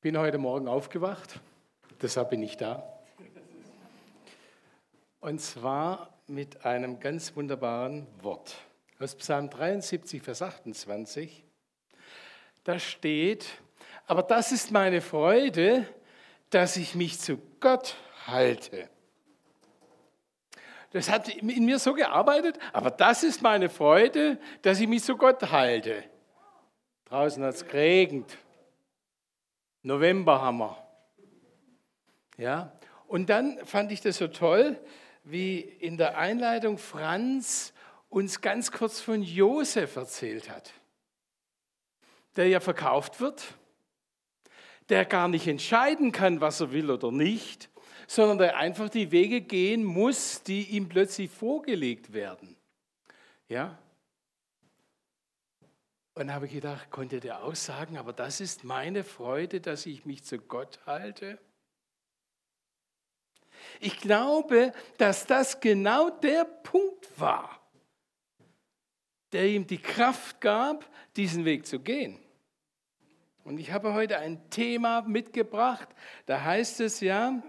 Bin 0.00 0.16
heute 0.16 0.38
Morgen 0.38 0.68
aufgewacht, 0.68 1.40
deshalb 2.00 2.30
bin 2.30 2.40
ich 2.40 2.56
da. 2.56 3.00
Und 5.18 5.40
zwar 5.40 6.14
mit 6.28 6.64
einem 6.64 7.00
ganz 7.00 7.34
wunderbaren 7.34 8.06
Wort 8.22 8.54
aus 9.00 9.16
Psalm 9.16 9.50
73, 9.50 10.22
Vers 10.22 10.42
28. 10.42 11.42
Da 12.62 12.78
steht, 12.78 13.46
aber 14.06 14.22
das 14.22 14.52
ist 14.52 14.70
meine 14.70 15.00
Freude, 15.00 15.84
dass 16.50 16.76
ich 16.76 16.94
mich 16.94 17.18
zu 17.18 17.36
Gott 17.58 17.96
halte. 18.28 18.88
Das 20.92 21.10
hat 21.10 21.28
in 21.28 21.64
mir 21.64 21.80
so 21.80 21.92
gearbeitet, 21.92 22.56
aber 22.72 22.92
das 22.92 23.24
ist 23.24 23.42
meine 23.42 23.68
Freude, 23.68 24.38
dass 24.62 24.78
ich 24.78 24.86
mich 24.86 25.02
zu 25.02 25.16
Gott 25.16 25.50
halte. 25.50 26.04
Draußen 27.06 27.42
hat 27.42 27.54
es 27.56 27.66
geregnet. 27.66 28.38
November 29.88 30.42
haben 30.42 30.58
wir. 30.58 30.76
Ja, 32.36 32.72
und 33.06 33.30
dann 33.30 33.58
fand 33.64 33.90
ich 33.90 34.02
das 34.02 34.18
so 34.18 34.28
toll, 34.28 34.78
wie 35.24 35.58
in 35.60 35.96
der 35.96 36.18
Einleitung 36.18 36.76
Franz 36.76 37.72
uns 38.10 38.42
ganz 38.42 38.70
kurz 38.70 39.00
von 39.00 39.22
Josef 39.22 39.96
erzählt 39.96 40.50
hat, 40.50 40.72
der 42.36 42.48
ja 42.48 42.60
verkauft 42.60 43.20
wird, 43.20 43.54
der 44.90 45.06
gar 45.06 45.26
nicht 45.26 45.46
entscheiden 45.46 46.12
kann, 46.12 46.42
was 46.42 46.60
er 46.60 46.70
will 46.70 46.90
oder 46.90 47.10
nicht, 47.10 47.70
sondern 48.06 48.36
der 48.36 48.56
einfach 48.58 48.90
die 48.90 49.10
Wege 49.10 49.40
gehen 49.40 49.84
muss, 49.84 50.42
die 50.42 50.64
ihm 50.64 50.88
plötzlich 50.90 51.30
vorgelegt 51.30 52.12
werden. 52.12 52.56
Ja, 53.48 53.78
und 56.18 56.32
habe 56.32 56.46
ich 56.46 56.52
gedacht, 56.52 56.90
konnte 56.90 57.20
der 57.20 57.44
auch 57.44 57.54
sagen, 57.54 57.96
aber 57.96 58.12
das 58.12 58.40
ist 58.40 58.64
meine 58.64 59.04
Freude, 59.04 59.60
dass 59.60 59.86
ich 59.86 60.04
mich 60.04 60.24
zu 60.24 60.38
Gott 60.38 60.80
halte? 60.84 61.38
Ich 63.78 63.98
glaube, 64.00 64.72
dass 64.96 65.26
das 65.26 65.60
genau 65.60 66.10
der 66.10 66.44
Punkt 66.44 67.08
war, 67.20 67.60
der 69.30 69.46
ihm 69.46 69.66
die 69.66 69.78
Kraft 69.78 70.40
gab, 70.40 70.90
diesen 71.14 71.44
Weg 71.44 71.66
zu 71.66 71.78
gehen. 71.78 72.18
Und 73.44 73.58
ich 73.58 73.70
habe 73.70 73.94
heute 73.94 74.18
ein 74.18 74.50
Thema 74.50 75.02
mitgebracht, 75.02 75.88
da 76.26 76.42
heißt 76.42 76.80
es 76.80 76.98
ja, 76.98 77.40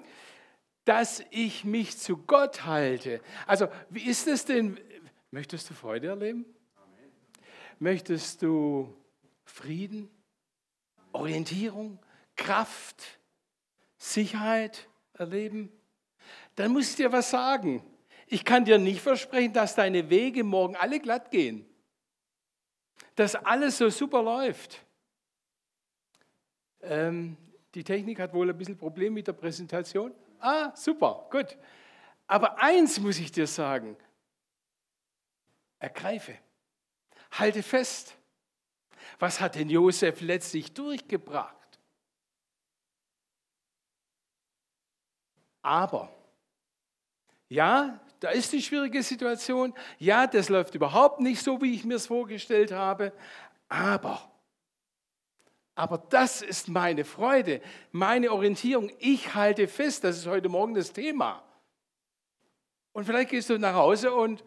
dass 0.86 1.24
ich 1.32 1.66
mich 1.66 1.98
zu 1.98 2.18
Gott 2.18 2.66
halte. 2.66 3.22
Also, 3.48 3.68
wie 3.90 4.04
ist 4.04 4.28
es 4.28 4.46
denn? 4.46 4.80
Möchtest 5.32 5.72
du 5.72 5.74
Freude 5.74 6.10
erleben? 6.10 6.46
Möchtest 7.80 8.42
du 8.42 8.94
Frieden, 9.46 10.10
Orientierung, 11.14 11.98
Kraft, 12.36 13.20
Sicherheit 13.98 14.88
erleben? 15.14 15.72
Dann 16.56 16.74
muss 16.74 16.90
ich 16.90 16.96
dir 16.98 17.12
was 17.12 17.30
sagen. 17.30 17.82
Ich 18.28 18.44
kann 18.44 18.66
dir 18.66 18.78
nicht 18.78 19.02
versprechen, 19.02 19.54
dass 19.54 19.76
deine 19.76 20.10
Wege 20.10 20.44
morgen 20.44 20.76
alle 20.76 21.00
glatt 21.00 21.32
gehen. 21.32 21.66
Dass 23.16 23.36
alles 23.36 23.78
so 23.78 23.90
super 23.90 24.22
läuft. 24.22 24.86
Ähm, 26.82 27.38
die 27.74 27.84
Technik 27.84 28.20
hat 28.20 28.34
wohl 28.34 28.50
ein 28.50 28.58
bisschen 28.58 28.78
Problem 28.78 29.14
mit 29.14 29.28
der 29.28 29.34
Präsentation. 29.34 30.14
Ah, 30.40 30.76
super, 30.76 31.28
gut. 31.32 31.58
Aber 32.28 32.62
eins 32.62 33.00
muss 33.00 33.20
ich 33.20 33.32
dir 33.32 33.48
sagen. 33.48 33.96
Ergreife. 35.80 36.38
Halte 37.32 37.64
fest. 37.64 38.16
Was 39.20 39.40
hat 39.42 39.56
denn 39.56 39.70
Josef 39.70 40.22
letztlich 40.22 40.74
durchgebracht? 40.74 41.56
Aber, 45.62 46.10
ja, 47.50 48.00
da 48.20 48.30
ist 48.30 48.52
die 48.54 48.62
schwierige 48.62 49.04
Situation. 49.04 49.74
Ja, 49.98 50.28
das 50.28 50.50
läuft 50.50 50.76
überhaupt 50.76 51.20
nicht 51.20 51.42
so, 51.42 51.62
wie 51.62 51.74
ich 51.74 51.86
mir 51.86 51.96
es 51.96 52.08
vorgestellt 52.08 52.72
habe. 52.72 53.14
Aber, 53.68 54.32
aber 55.76 55.98
das 55.98 56.42
ist 56.42 56.68
meine 56.68 57.06
Freude, 57.06 57.62
meine 57.92 58.32
Orientierung. 58.32 58.92
Ich 59.00 59.36
halte 59.36 59.68
fest, 59.68 60.04
das 60.04 60.18
ist 60.18 60.28
heute 60.28 60.50
Morgen 60.50 60.74
das 60.74 60.92
Thema. 60.92 61.44
Und 62.92 63.06
vielleicht 63.06 63.30
gehst 63.30 63.50
du 63.50 63.58
nach 63.58 63.76
Hause 63.76 64.14
und 64.14 64.44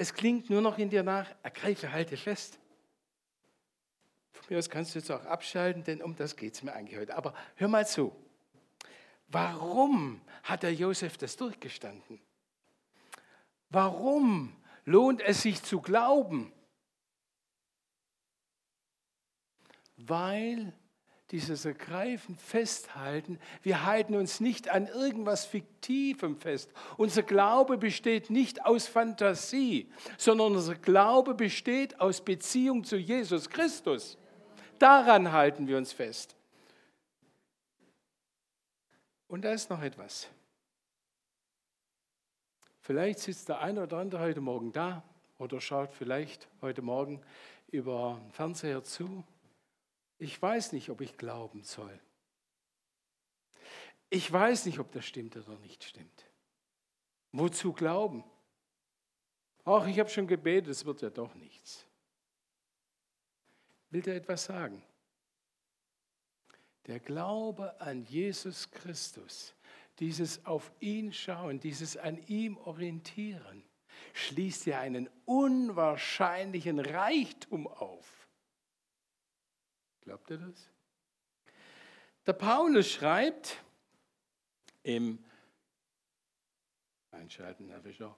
es 0.00 0.14
klingt 0.14 0.48
nur 0.48 0.62
noch 0.62 0.78
in 0.78 0.88
dir 0.88 1.02
nach, 1.02 1.30
ergreife, 1.42 1.92
halte 1.92 2.16
fest. 2.16 2.58
Von 4.32 4.46
mir 4.48 4.58
aus 4.58 4.70
kannst 4.70 4.94
du 4.94 4.98
jetzt 4.98 5.10
auch 5.10 5.26
abschalten, 5.26 5.84
denn 5.84 6.00
um 6.00 6.16
das 6.16 6.36
geht 6.36 6.54
es 6.54 6.62
mir 6.62 6.72
eigentlich 6.72 6.98
heute. 6.98 7.14
Aber 7.14 7.34
hör 7.56 7.68
mal 7.68 7.86
zu. 7.86 8.10
Warum 9.28 10.22
hat 10.42 10.62
der 10.62 10.72
Josef 10.72 11.18
das 11.18 11.36
durchgestanden? 11.36 12.18
Warum 13.68 14.56
lohnt 14.86 15.20
es 15.20 15.42
sich 15.42 15.62
zu 15.62 15.82
glauben? 15.82 16.50
Weil 19.98 20.72
dieses 21.30 21.64
Ergreifen, 21.64 22.36
Festhalten, 22.36 23.38
wir 23.62 23.84
halten 23.84 24.14
uns 24.14 24.40
nicht 24.40 24.68
an 24.68 24.86
irgendwas 24.86 25.44
Fiktivem 25.44 26.36
fest. 26.36 26.70
Unser 26.96 27.22
Glaube 27.22 27.78
besteht 27.78 28.30
nicht 28.30 28.64
aus 28.66 28.86
Fantasie, 28.86 29.90
sondern 30.18 30.54
unser 30.56 30.74
Glaube 30.74 31.34
besteht 31.34 32.00
aus 32.00 32.20
Beziehung 32.20 32.84
zu 32.84 32.96
Jesus 32.96 33.48
Christus. 33.48 34.18
Daran 34.78 35.30
halten 35.30 35.68
wir 35.68 35.76
uns 35.76 35.92
fest. 35.92 36.36
Und 39.28 39.42
da 39.42 39.52
ist 39.52 39.70
noch 39.70 39.82
etwas. 39.82 40.28
Vielleicht 42.80 43.20
sitzt 43.20 43.48
der 43.48 43.60
eine 43.60 43.84
oder 43.84 43.98
andere 43.98 44.20
heute 44.20 44.40
Morgen 44.40 44.72
da 44.72 45.04
oder 45.38 45.60
schaut 45.60 45.94
vielleicht 45.94 46.48
heute 46.60 46.82
Morgen 46.82 47.20
über 47.70 48.18
den 48.20 48.32
Fernseher 48.32 48.82
zu 48.82 49.22
ich 50.20 50.40
weiß 50.40 50.72
nicht, 50.72 50.90
ob 50.90 51.00
ich 51.00 51.16
glauben 51.16 51.62
soll. 51.62 51.98
Ich 54.10 54.30
weiß 54.30 54.66
nicht, 54.66 54.78
ob 54.78 54.92
das 54.92 55.06
stimmt 55.06 55.36
oder 55.36 55.58
nicht 55.58 55.82
stimmt. 55.82 56.26
Wozu 57.32 57.72
glauben? 57.72 58.24
Ach, 59.64 59.86
ich 59.86 59.98
habe 59.98 60.10
schon 60.10 60.26
gebetet, 60.26 60.70
es 60.70 60.84
wird 60.84 61.00
ja 61.00 61.10
doch 61.10 61.34
nichts. 61.34 61.86
Will 63.90 64.02
dir 64.02 64.14
etwas 64.14 64.44
sagen? 64.44 64.82
Der 66.86 67.00
Glaube 67.00 67.80
an 67.80 68.04
Jesus 68.04 68.70
Christus, 68.70 69.54
dieses 70.00 70.44
auf 70.44 70.70
ihn 70.80 71.12
schauen, 71.12 71.60
dieses 71.60 71.96
an 71.96 72.18
ihm 72.26 72.58
orientieren, 72.58 73.64
schließt 74.12 74.66
dir 74.66 74.80
einen 74.80 75.08
unwahrscheinlichen 75.24 76.78
Reichtum 76.78 77.66
auf. 77.66 78.19
Glaubt 80.10 80.28
ihr 80.28 80.38
das? 80.38 80.68
Der 82.26 82.32
Paulus 82.32 82.90
schreibt 82.90 83.58
im 84.82 85.24
Einschalten, 87.12 87.68
Herr 87.68 87.80
Fischer. 87.80 88.16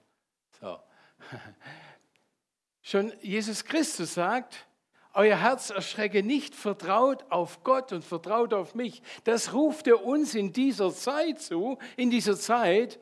So. 0.59 0.79
Schon 2.81 3.13
Jesus 3.21 3.63
Christus 3.63 4.15
sagt, 4.15 4.65
euer 5.13 5.37
Herz 5.37 5.69
erschrecke 5.69 6.23
nicht, 6.23 6.55
vertraut 6.55 7.31
auf 7.31 7.63
Gott 7.63 7.91
und 7.91 8.03
vertraut 8.03 8.55
auf 8.55 8.73
mich. 8.73 9.03
Das 9.25 9.53
ruft 9.53 9.85
er 9.85 10.03
uns 10.03 10.33
in 10.33 10.51
dieser 10.51 10.91
Zeit 10.91 11.43
zu, 11.43 11.77
in 11.95 12.09
dieser 12.09 12.35
Zeit. 12.35 12.99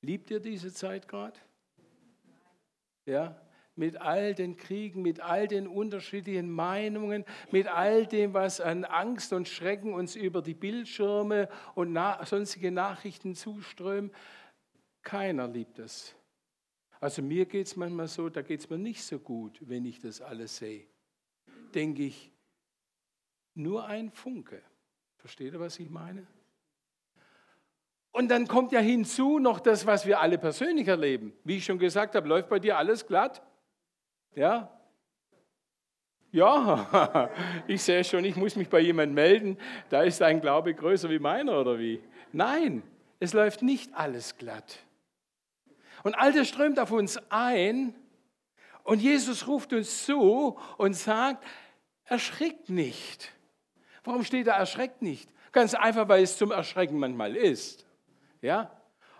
Liebt 0.00 0.30
ihr 0.30 0.40
diese 0.40 0.72
Zeit 0.72 1.06
gerade? 1.06 1.38
Ja? 3.04 3.43
Mit 3.76 4.00
all 4.00 4.34
den 4.34 4.56
Kriegen, 4.56 5.02
mit 5.02 5.20
all 5.20 5.48
den 5.48 5.66
unterschiedlichen 5.66 6.50
Meinungen, 6.50 7.24
mit 7.50 7.66
all 7.66 8.06
dem, 8.06 8.34
was 8.34 8.60
an 8.60 8.84
Angst 8.84 9.32
und 9.32 9.48
Schrecken 9.48 9.92
uns 9.92 10.14
über 10.16 10.42
die 10.42 10.54
Bildschirme 10.54 11.48
und 11.74 11.92
na 11.92 12.24
sonstige 12.24 12.70
Nachrichten 12.70 13.34
zuströmen. 13.34 14.12
Keiner 15.02 15.48
liebt 15.48 15.78
es. 15.78 16.14
Also 17.00 17.20
mir 17.20 17.44
geht 17.46 17.66
es 17.66 17.76
manchmal 17.76 18.08
so, 18.08 18.28
da 18.28 18.42
geht 18.42 18.60
es 18.60 18.70
mir 18.70 18.78
nicht 18.78 19.02
so 19.02 19.18
gut, 19.18 19.58
wenn 19.60 19.84
ich 19.84 20.00
das 20.00 20.20
alles 20.20 20.56
sehe. 20.56 20.86
Denke 21.74 22.04
ich, 22.04 22.32
nur 23.54 23.86
ein 23.86 24.10
Funke. 24.10 24.62
Versteht 25.16 25.52
ihr, 25.52 25.60
was 25.60 25.78
ich 25.78 25.90
meine? 25.90 26.26
Und 28.12 28.28
dann 28.28 28.46
kommt 28.46 28.70
ja 28.70 28.80
hinzu 28.80 29.40
noch 29.40 29.58
das, 29.58 29.86
was 29.86 30.06
wir 30.06 30.20
alle 30.20 30.38
persönlich 30.38 30.86
erleben. 30.86 31.32
Wie 31.42 31.56
ich 31.56 31.64
schon 31.64 31.78
gesagt 31.78 32.14
habe, 32.14 32.28
läuft 32.28 32.48
bei 32.48 32.60
dir 32.60 32.78
alles 32.78 33.06
glatt? 33.06 33.42
Ja? 34.34 34.70
Ja, 36.30 37.30
ich 37.68 37.82
sehe 37.82 38.02
schon, 38.02 38.24
ich 38.24 38.34
muss 38.34 38.56
mich 38.56 38.68
bei 38.68 38.80
jemandem 38.80 39.14
melden, 39.14 39.58
da 39.88 40.02
ist 40.02 40.20
dein 40.20 40.40
Glaube 40.40 40.74
größer 40.74 41.08
wie 41.08 41.20
meiner 41.20 41.60
oder 41.60 41.78
wie? 41.78 42.02
Nein, 42.32 42.82
es 43.20 43.32
läuft 43.32 43.62
nicht 43.62 43.94
alles 43.94 44.36
glatt. 44.36 44.80
Und 46.02 46.14
all 46.16 46.32
das 46.32 46.48
strömt 46.48 46.80
auf 46.80 46.90
uns 46.90 47.20
ein 47.30 47.94
und 48.82 49.00
Jesus 49.00 49.46
ruft 49.46 49.72
uns 49.72 50.04
zu 50.04 50.58
und 50.76 50.94
sagt, 50.94 51.44
erschrickt 52.04 52.68
nicht. 52.68 53.32
Warum 54.02 54.24
steht 54.24 54.48
da 54.48 54.56
erschreckt 54.56 55.02
nicht? 55.02 55.30
Ganz 55.52 55.74
einfach, 55.74 56.08
weil 56.08 56.24
es 56.24 56.36
zum 56.36 56.50
Erschrecken 56.50 56.98
manchmal 56.98 57.36
ist. 57.36 57.86
Ja? 58.42 58.70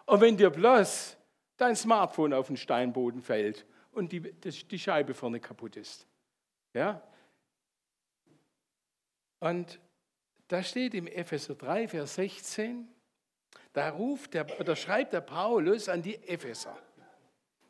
Und 0.04 0.20
wenn 0.20 0.36
dir 0.36 0.50
bloß 0.50 1.16
dein 1.56 1.76
Smartphone 1.76 2.34
auf 2.34 2.48
den 2.48 2.56
Steinboden 2.56 3.22
fällt 3.22 3.64
und 3.94 4.12
die, 4.12 4.20
die 4.20 4.78
Scheibe 4.78 5.14
vorne 5.14 5.40
kaputt 5.40 5.76
ist. 5.76 6.06
Ja? 6.72 7.02
Und 9.40 9.80
da 10.48 10.62
steht 10.62 10.94
im 10.94 11.06
Epheser 11.06 11.54
3, 11.54 11.88
Vers 11.88 12.14
16, 12.16 12.88
da 13.72 13.90
ruft 13.90 14.34
der, 14.34 14.60
oder 14.60 14.76
schreibt 14.76 15.12
der 15.12 15.20
Paulus 15.20 15.88
an 15.88 16.02
die 16.02 16.16
Epheser. 16.28 16.76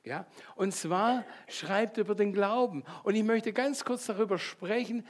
Ja? 0.05 0.27
Und 0.55 0.75
zwar 0.75 1.25
schreibt 1.49 1.97
über 1.97 2.15
den 2.15 2.33
Glauben. 2.33 2.85
Und 3.05 3.15
ich 3.15 3.23
möchte 3.23 3.53
ganz 3.53 3.85
kurz 3.85 4.07
darüber 4.07 4.39
sprechen, 4.39 5.07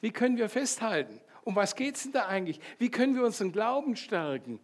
wie 0.00 0.10
können 0.10 0.36
wir 0.36 0.48
festhalten? 0.48 1.20
Um 1.44 1.54
was 1.56 1.76
geht 1.76 1.96
es 1.96 2.02
denn 2.04 2.12
da 2.12 2.26
eigentlich? 2.26 2.58
Wie 2.78 2.90
können 2.90 3.14
wir 3.14 3.24
unseren 3.24 3.52
Glauben 3.52 3.96
stärken? 3.96 4.58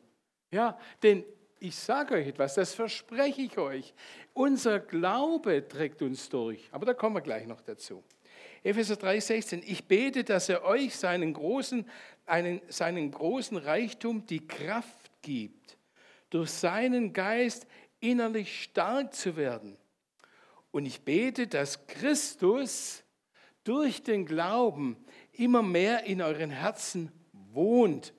Ja, 0.50 0.78
denn 1.02 1.24
ich 1.60 1.76
sage 1.76 2.14
euch 2.14 2.26
etwas, 2.26 2.54
das 2.54 2.74
verspreche 2.74 3.42
ich 3.42 3.58
euch. 3.58 3.94
Unser 4.32 4.80
Glaube 4.80 5.66
trägt 5.68 6.00
uns 6.00 6.28
durch. 6.28 6.68
Aber 6.72 6.86
da 6.86 6.94
kommen 6.94 7.16
wir 7.16 7.20
gleich 7.20 7.46
noch 7.46 7.60
dazu. 7.60 8.02
Epheser 8.62 8.94
3,16. 8.94 9.62
Ich 9.66 9.86
bete, 9.86 10.24
dass 10.24 10.48
er 10.48 10.64
euch 10.64 10.96
seinen 10.96 11.34
großen, 11.34 11.88
einen, 12.24 12.62
seinen 12.68 13.10
großen 13.10 13.58
Reichtum 13.58 14.26
die 14.26 14.46
Kraft 14.46 15.10
gibt, 15.20 15.76
durch 16.30 16.50
seinen 16.50 17.12
Geist 17.12 17.66
innerlich 18.00 18.62
stark 18.62 19.14
zu 19.14 19.36
werden. 19.36 19.76
Und 20.70 20.86
ich 20.86 21.02
bete, 21.02 21.46
dass 21.46 21.86
Christus 21.86 23.04
durch 23.64 24.02
den 24.02 24.24
Glauben 24.24 24.96
immer 25.32 25.62
mehr 25.62 26.04
in 26.04 26.22
euren 26.22 26.50
Herzen 26.50 27.12
wohnt 27.32 28.14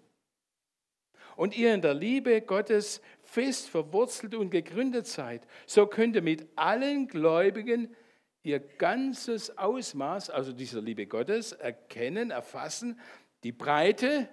und 1.35 1.57
ihr 1.57 1.73
in 1.73 1.81
der 1.81 1.93
Liebe 1.93 2.41
Gottes 2.41 3.01
fest 3.31 3.69
verwurzelt 3.69 4.35
und 4.35 4.49
gegründet 4.49 5.07
seid. 5.07 5.47
So 5.65 5.87
könnt 5.87 6.15
ihr 6.15 6.21
mit 6.21 6.47
allen 6.55 7.07
Gläubigen 7.07 7.95
ihr 8.43 8.59
ganzes 8.59 9.57
Ausmaß, 9.57 10.29
also 10.29 10.51
dieser 10.51 10.81
Liebe 10.81 11.05
Gottes, 11.05 11.51
erkennen, 11.51 12.31
erfassen, 12.31 12.99
die 13.43 13.51
Breite, 13.51 14.27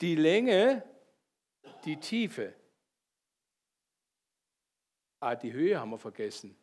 die 0.00 0.16
Länge, 0.16 0.82
die 1.84 1.96
Tiefe 1.96 2.54
Ah, 5.24 5.34
die 5.34 5.54
Höhe 5.54 5.80
haben 5.80 5.88
wir 5.88 5.96
vergessen. 5.96 6.54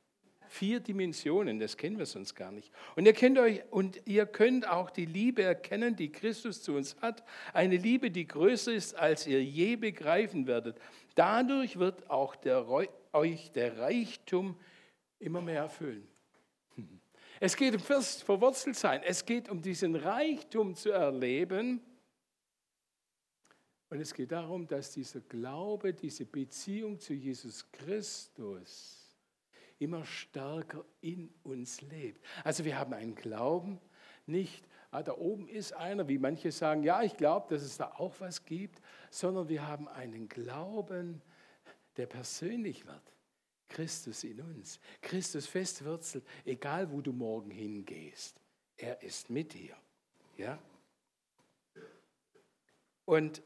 Vier 0.51 0.81
Dimensionen, 0.81 1.59
das 1.59 1.77
kennen 1.77 1.97
wir 1.97 2.05
sonst 2.05 2.35
gar 2.35 2.51
nicht. 2.51 2.73
Und 2.97 3.05
ihr, 3.05 3.13
kennt 3.13 3.39
euch, 3.39 3.63
und 3.69 4.05
ihr 4.05 4.25
könnt 4.25 4.67
auch 4.67 4.89
die 4.89 5.05
Liebe 5.05 5.43
erkennen, 5.43 5.95
die 5.95 6.11
Christus 6.11 6.61
zu 6.61 6.73
uns 6.73 6.97
hat. 7.01 7.23
Eine 7.53 7.77
Liebe, 7.77 8.11
die 8.11 8.27
größer 8.27 8.73
ist, 8.73 8.93
als 8.93 9.25
ihr 9.25 9.41
je 9.41 9.77
begreifen 9.77 10.47
werdet. 10.47 10.77
Dadurch 11.15 11.79
wird 11.79 12.09
auch 12.09 12.35
der, 12.35 12.67
euch 13.13 13.51
der 13.53 13.77
Reichtum 13.77 14.59
immer 15.19 15.39
mehr 15.39 15.61
erfüllen. 15.61 16.05
Es 17.39 17.55
geht 17.55 17.73
um 17.73 17.79
fest 17.79 18.23
verwurzelt 18.23 18.75
sein. 18.75 19.01
Es 19.03 19.25
geht 19.25 19.47
um 19.47 19.61
diesen 19.61 19.95
Reichtum 19.95 20.75
zu 20.75 20.91
erleben 20.91 21.79
und 23.89 24.01
es 24.01 24.13
geht 24.13 24.33
darum, 24.33 24.67
dass 24.67 24.91
dieser 24.91 25.21
Glaube, 25.21 25.93
diese 25.93 26.25
Beziehung 26.25 26.99
zu 26.99 27.13
Jesus 27.13 27.65
Christus 27.71 29.00
immer 29.81 30.05
stärker 30.05 30.85
in 31.01 31.33
uns 31.43 31.81
lebt. 31.81 32.23
Also 32.43 32.65
wir 32.65 32.77
haben 32.77 32.93
einen 32.93 33.15
Glauben, 33.15 33.79
nicht, 34.27 34.63
ah, 34.91 35.01
da 35.01 35.17
oben 35.17 35.47
ist 35.47 35.73
einer, 35.73 36.07
wie 36.07 36.19
manche 36.19 36.51
sagen, 36.51 36.83
ja, 36.83 37.01
ich 37.01 37.17
glaube, 37.17 37.53
dass 37.53 37.63
es 37.63 37.77
da 37.77 37.91
auch 37.97 38.13
was 38.19 38.45
gibt, 38.45 38.81
sondern 39.09 39.49
wir 39.49 39.67
haben 39.67 39.87
einen 39.87 40.29
Glauben, 40.29 41.21
der 41.97 42.05
persönlich 42.05 42.85
wird. 42.85 43.01
Christus 43.67 44.23
in 44.23 44.41
uns. 44.41 44.79
Christus 45.01 45.47
festwurzelt, 45.47 46.25
egal 46.45 46.91
wo 46.91 47.01
du 47.01 47.13
morgen 47.13 47.49
hingehst. 47.49 48.39
Er 48.77 49.01
ist 49.01 49.29
mit 49.29 49.53
dir. 49.53 49.75
Ja? 50.37 50.59
Und 53.05 53.41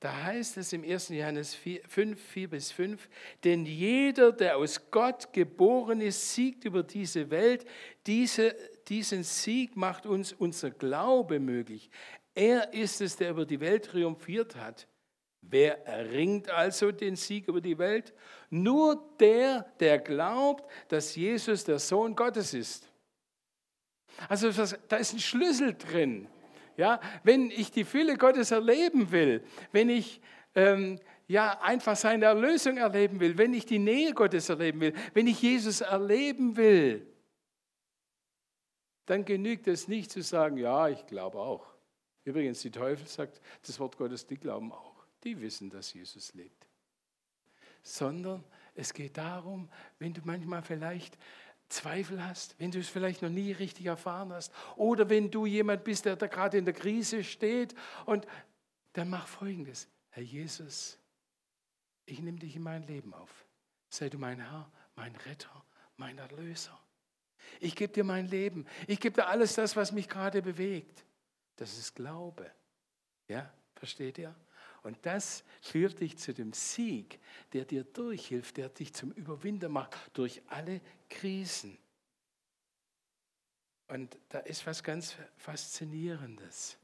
da 0.00 0.22
heißt 0.24 0.56
es 0.56 0.72
im 0.72 0.82
1. 0.82 1.10
Johannes 1.10 1.54
4, 1.54 1.82
5, 1.86 2.20
4 2.20 2.48
bis 2.48 2.72
5, 2.72 3.06
denn 3.44 3.66
jeder, 3.66 4.32
der 4.32 4.56
aus 4.56 4.90
Gott 4.90 5.30
geboren 5.34 6.00
ist, 6.00 6.34
siegt 6.34 6.64
über 6.64 6.82
diese 6.82 7.30
Welt. 7.30 7.66
Diese, 8.06 8.56
diesen 8.88 9.22
Sieg 9.22 9.76
macht 9.76 10.06
uns 10.06 10.32
unser 10.32 10.70
Glaube 10.70 11.38
möglich. 11.38 11.90
Er 12.34 12.72
ist 12.72 13.02
es, 13.02 13.16
der 13.16 13.30
über 13.30 13.44
die 13.44 13.60
Welt 13.60 13.84
triumphiert 13.84 14.56
hat. 14.56 14.88
Wer 15.42 15.86
erringt 15.86 16.48
also 16.48 16.92
den 16.92 17.16
Sieg 17.16 17.48
über 17.48 17.60
die 17.60 17.76
Welt? 17.76 18.14
Nur 18.48 19.14
der, 19.20 19.70
der 19.80 19.98
glaubt, 19.98 20.70
dass 20.88 21.14
Jesus 21.14 21.64
der 21.64 21.78
Sohn 21.78 22.16
Gottes 22.16 22.54
ist. 22.54 22.90
Also 24.28 24.50
da 24.88 24.96
ist 24.96 25.12
ein 25.12 25.18
Schlüssel 25.18 25.74
drin. 25.74 26.26
Ja, 26.80 26.98
wenn 27.24 27.50
ich 27.50 27.70
die 27.70 27.84
Fülle 27.84 28.16
Gottes 28.16 28.52
erleben 28.52 29.10
will, 29.10 29.44
wenn 29.70 29.90
ich 29.90 30.18
ähm, 30.54 30.98
ja, 31.28 31.60
einfach 31.60 31.94
seine 31.94 32.24
Erlösung 32.24 32.78
erleben 32.78 33.20
will, 33.20 33.36
wenn 33.36 33.52
ich 33.52 33.66
die 33.66 33.78
Nähe 33.78 34.14
Gottes 34.14 34.48
erleben 34.48 34.80
will, 34.80 34.94
wenn 35.12 35.26
ich 35.26 35.42
Jesus 35.42 35.82
erleben 35.82 36.56
will, 36.56 37.06
dann 39.04 39.26
genügt 39.26 39.68
es 39.68 39.88
nicht 39.88 40.10
zu 40.10 40.22
sagen, 40.22 40.56
ja, 40.56 40.88
ich 40.88 41.06
glaube 41.06 41.38
auch. 41.38 41.66
Übrigens, 42.24 42.60
die 42.62 42.70
Teufel 42.70 43.06
sagt, 43.06 43.42
das 43.66 43.78
Wort 43.78 43.98
Gottes, 43.98 44.26
die 44.26 44.38
glauben 44.38 44.72
auch. 44.72 45.04
Die 45.22 45.38
wissen, 45.38 45.68
dass 45.68 45.92
Jesus 45.92 46.32
lebt. 46.32 46.66
Sondern 47.82 48.42
es 48.74 48.94
geht 48.94 49.18
darum, 49.18 49.68
wenn 49.98 50.14
du 50.14 50.22
manchmal 50.24 50.62
vielleicht 50.62 51.18
Zweifel 51.70 52.24
hast, 52.24 52.58
wenn 52.58 52.70
du 52.70 52.80
es 52.80 52.88
vielleicht 52.88 53.22
noch 53.22 53.30
nie 53.30 53.52
richtig 53.52 53.86
erfahren 53.86 54.32
hast 54.32 54.52
oder 54.76 55.08
wenn 55.08 55.30
du 55.30 55.46
jemand 55.46 55.84
bist, 55.84 56.04
der 56.04 56.16
da 56.16 56.26
gerade 56.26 56.58
in 56.58 56.64
der 56.64 56.74
Krise 56.74 57.24
steht 57.24 57.74
und 58.06 58.26
dann 58.92 59.08
mach 59.08 59.26
folgendes. 59.26 59.88
Herr 60.10 60.22
Jesus, 60.22 60.98
ich 62.06 62.20
nehme 62.20 62.38
dich 62.38 62.56
in 62.56 62.62
mein 62.62 62.82
Leben 62.82 63.14
auf. 63.14 63.46
Sei 63.88 64.08
du 64.08 64.18
mein 64.18 64.40
Herr, 64.40 64.70
mein 64.96 65.14
Retter, 65.14 65.64
mein 65.96 66.18
Erlöser. 66.18 66.78
Ich 67.60 67.76
gebe 67.76 67.92
dir 67.92 68.04
mein 68.04 68.26
Leben. 68.26 68.66
Ich 68.86 69.00
gebe 69.00 69.14
dir 69.14 69.26
alles 69.28 69.54
das, 69.54 69.76
was 69.76 69.92
mich 69.92 70.08
gerade 70.08 70.42
bewegt. 70.42 71.04
Das 71.56 71.78
ist 71.78 71.94
Glaube. 71.94 72.50
Ja, 73.28 73.52
versteht 73.76 74.18
ihr? 74.18 74.34
Und 74.82 74.98
das 75.02 75.44
führt 75.60 76.00
dich 76.00 76.16
zu 76.16 76.32
dem 76.32 76.52
Sieg, 76.52 77.20
der 77.52 77.64
dir 77.64 77.84
durchhilft, 77.84 78.56
der 78.56 78.68
dich 78.68 78.94
zum 78.94 79.12
Überwinder 79.12 79.68
macht 79.68 79.96
durch 80.14 80.42
alle 80.48 80.80
Krisen. 81.08 81.78
Und 83.88 84.18
da 84.28 84.38
ist 84.38 84.66
was 84.66 84.82
ganz 84.82 85.16
Faszinierendes. 85.36 86.78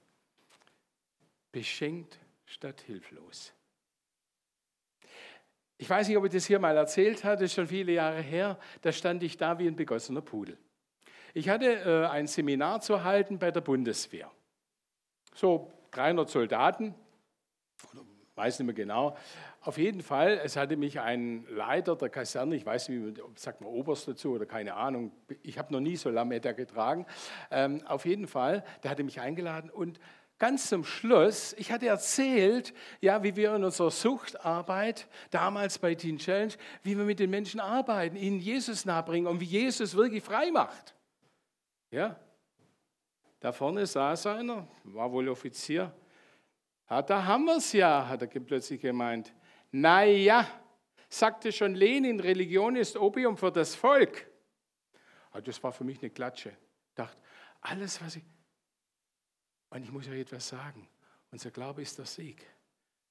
Beschenkt 1.52 2.18
statt 2.44 2.80
hilflos. 2.82 3.52
Ich 5.78 5.88
weiß 5.88 6.08
nicht, 6.08 6.16
ob 6.16 6.24
ich 6.24 6.32
das 6.32 6.46
hier 6.46 6.58
mal 6.58 6.76
erzählt 6.76 7.22
hatte, 7.22 7.44
ist 7.44 7.54
schon 7.54 7.68
viele 7.68 7.92
Jahre 7.92 8.20
her. 8.20 8.58
Da 8.80 8.92
stand 8.92 9.22
ich 9.22 9.36
da 9.36 9.58
wie 9.58 9.66
ein 9.66 9.76
begossener 9.76 10.22
Pudel. 10.22 10.58
Ich 11.34 11.48
hatte 11.48 11.66
äh, 11.66 12.06
ein 12.06 12.26
Seminar 12.26 12.80
zu 12.80 13.04
halten 13.04 13.38
bei 13.38 13.50
der 13.50 13.60
Bundeswehr. 13.60 14.30
So 15.34 15.70
300 15.90 16.30
Soldaten, 16.30 16.94
weiß 18.36 18.58
nicht 18.58 18.66
mehr 18.66 18.74
genau. 18.74 19.16
Auf 19.62 19.78
jeden 19.78 20.02
Fall, 20.02 20.40
es 20.44 20.56
hatte 20.56 20.76
mich 20.76 21.00
ein 21.00 21.44
Leiter 21.48 21.96
der 21.96 22.10
Kaserne, 22.10 22.54
ich 22.54 22.64
weiß 22.64 22.90
nicht, 22.90 23.20
sagt 23.34 23.60
man 23.60 23.70
Oberst 23.70 24.06
dazu 24.06 24.32
oder 24.32 24.46
keine 24.46 24.74
Ahnung, 24.74 25.10
ich 25.42 25.58
habe 25.58 25.72
noch 25.72 25.80
nie 25.80 25.96
so 25.96 26.10
Lametta 26.10 26.52
getragen. 26.52 27.06
Ähm, 27.50 27.84
auf 27.86 28.04
jeden 28.04 28.26
Fall, 28.26 28.64
der 28.84 28.90
hatte 28.90 29.02
mich 29.02 29.20
eingeladen 29.20 29.70
und 29.70 29.98
ganz 30.38 30.68
zum 30.68 30.84
Schluss, 30.84 31.54
ich 31.54 31.72
hatte 31.72 31.86
erzählt, 31.86 32.74
ja, 33.00 33.22
wie 33.22 33.36
wir 33.36 33.54
in 33.54 33.64
unserer 33.64 33.90
Suchtarbeit, 33.90 35.08
damals 35.30 35.78
bei 35.78 35.94
Teen 35.94 36.18
Challenge, 36.18 36.52
wie 36.82 36.96
wir 36.96 37.04
mit 37.04 37.18
den 37.18 37.30
Menschen 37.30 37.58
arbeiten, 37.58 38.16
ihnen 38.16 38.38
Jesus 38.38 38.84
nahebringen 38.84 39.26
und 39.26 39.40
wie 39.40 39.46
Jesus 39.46 39.96
wirklich 39.96 40.22
frei 40.22 40.50
macht. 40.50 40.94
Ja, 41.90 42.16
da 43.40 43.52
vorne 43.52 43.86
saß 43.86 44.26
einer, 44.26 44.68
war 44.84 45.10
wohl 45.10 45.28
Offizier, 45.28 45.92
ja, 46.88 47.02
da 47.02 47.24
haben 47.24 47.44
wir 47.44 47.56
es 47.56 47.72
ja, 47.72 48.06
hat 48.08 48.22
er 48.22 48.28
plötzlich 48.28 48.80
gemeint. 48.80 49.34
Naja, 49.72 50.46
sagte 51.08 51.52
schon 51.52 51.74
Lenin, 51.74 52.20
Religion 52.20 52.76
ist 52.76 52.96
Opium 52.96 53.36
für 53.36 53.50
das 53.50 53.74
Volk. 53.74 54.26
Aber 55.30 55.42
das 55.42 55.62
war 55.62 55.72
für 55.72 55.84
mich 55.84 55.98
eine 56.00 56.10
Klatsche. 56.10 56.50
Ich 56.50 56.94
dachte, 56.94 57.16
alles, 57.60 58.00
was 58.02 58.16
ich. 58.16 58.24
Und 59.70 59.82
ich 59.82 59.90
muss 59.90 60.08
euch 60.08 60.20
etwas 60.20 60.48
sagen. 60.48 60.88
Unser 61.30 61.50
Glaube 61.50 61.82
ist 61.82 61.98
der 61.98 62.06
Sieg. 62.06 62.46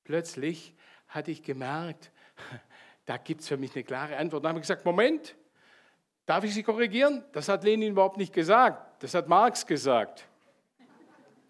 Plötzlich 0.03 0.73
hatte 1.07 1.31
ich 1.31 1.43
gemerkt, 1.43 2.11
da 3.05 3.17
gibt 3.17 3.41
es 3.41 3.47
für 3.47 3.57
mich 3.57 3.75
eine 3.75 3.83
klare 3.83 4.17
Antwort. 4.17 4.43
Dann 4.43 4.49
habe 4.49 4.59
ich 4.59 4.63
gesagt: 4.63 4.85
Moment, 4.85 5.35
darf 6.25 6.43
ich 6.43 6.53
Sie 6.53 6.63
korrigieren? 6.63 7.23
Das 7.33 7.49
hat 7.49 7.63
Lenin 7.63 7.91
überhaupt 7.91 8.17
nicht 8.17 8.33
gesagt. 8.33 9.03
Das 9.03 9.13
hat 9.13 9.27
Marx 9.27 9.65
gesagt. 9.65 10.27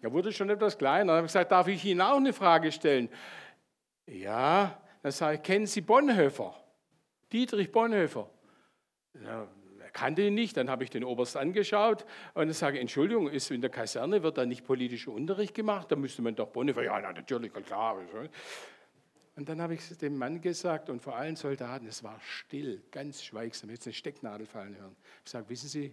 Er 0.06 0.12
wurde 0.12 0.32
schon 0.32 0.48
etwas 0.50 0.78
kleiner. 0.78 1.06
Dann 1.06 1.16
habe 1.16 1.26
ich 1.26 1.32
gesagt, 1.32 1.50
darf 1.50 1.66
ich 1.66 1.84
Ihnen 1.84 2.00
auch 2.00 2.18
eine 2.18 2.32
Frage 2.32 2.70
stellen? 2.70 3.08
Ja, 4.06 4.80
dann 5.02 5.10
sage 5.10 5.38
ich, 5.38 5.42
kennen 5.42 5.66
Sie 5.66 5.80
Bonhoeffer? 5.80 6.54
Dietrich 7.32 7.72
Bonhoeffer. 7.72 8.30
Ja, 9.24 9.48
er 9.82 9.90
kannte 9.90 10.22
ihn 10.22 10.34
nicht. 10.34 10.56
Dann 10.56 10.70
habe 10.70 10.84
ich 10.84 10.90
den 10.90 11.02
Oberst 11.02 11.36
angeschaut 11.36 12.06
und 12.34 12.52
sage, 12.52 12.78
Entschuldigung, 12.78 13.28
ist 13.28 13.50
in 13.50 13.60
der 13.60 13.70
Kaserne, 13.70 14.22
wird 14.22 14.38
da 14.38 14.46
nicht 14.46 14.64
politischer 14.64 15.10
Unterricht 15.10 15.56
gemacht? 15.56 15.90
Da 15.90 15.96
müsste 15.96 16.22
man 16.22 16.36
doch 16.36 16.50
Bonhoeffer, 16.50 16.84
ja, 16.84 17.00
natürlich, 17.00 17.52
klar. 17.52 17.98
Und 19.34 19.48
dann 19.48 19.60
habe 19.60 19.74
ich 19.74 19.80
es 19.80 19.98
dem 19.98 20.16
Mann 20.16 20.40
gesagt 20.40 20.88
und 20.88 21.02
vor 21.02 21.16
allen 21.16 21.34
Soldaten, 21.34 21.84
es 21.88 22.04
war 22.04 22.20
still, 22.20 22.80
ganz 22.92 23.24
schweigsam, 23.24 23.70
jetzt 23.70 23.88
eine 23.88 23.92
Stecknadel 23.92 24.46
fallen 24.46 24.76
hören. 24.78 24.94
Ich 25.24 25.32
sage, 25.32 25.48
wissen 25.48 25.68
Sie, 25.68 25.92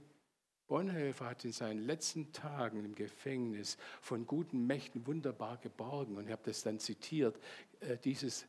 Bonhoeffer 0.67 1.25
hat 1.25 1.45
in 1.45 1.51
seinen 1.51 1.85
letzten 1.85 2.31
Tagen 2.31 2.83
im 2.83 2.95
Gefängnis 2.95 3.77
von 4.01 4.25
guten 4.25 4.65
Mächten 4.65 5.05
wunderbar 5.05 5.57
geborgen 5.57 6.17
und 6.17 6.25
ich 6.25 6.31
habe 6.31 6.41
das 6.45 6.63
dann 6.63 6.79
zitiert, 6.79 7.37
äh, 7.81 7.97
dieses 7.97 8.45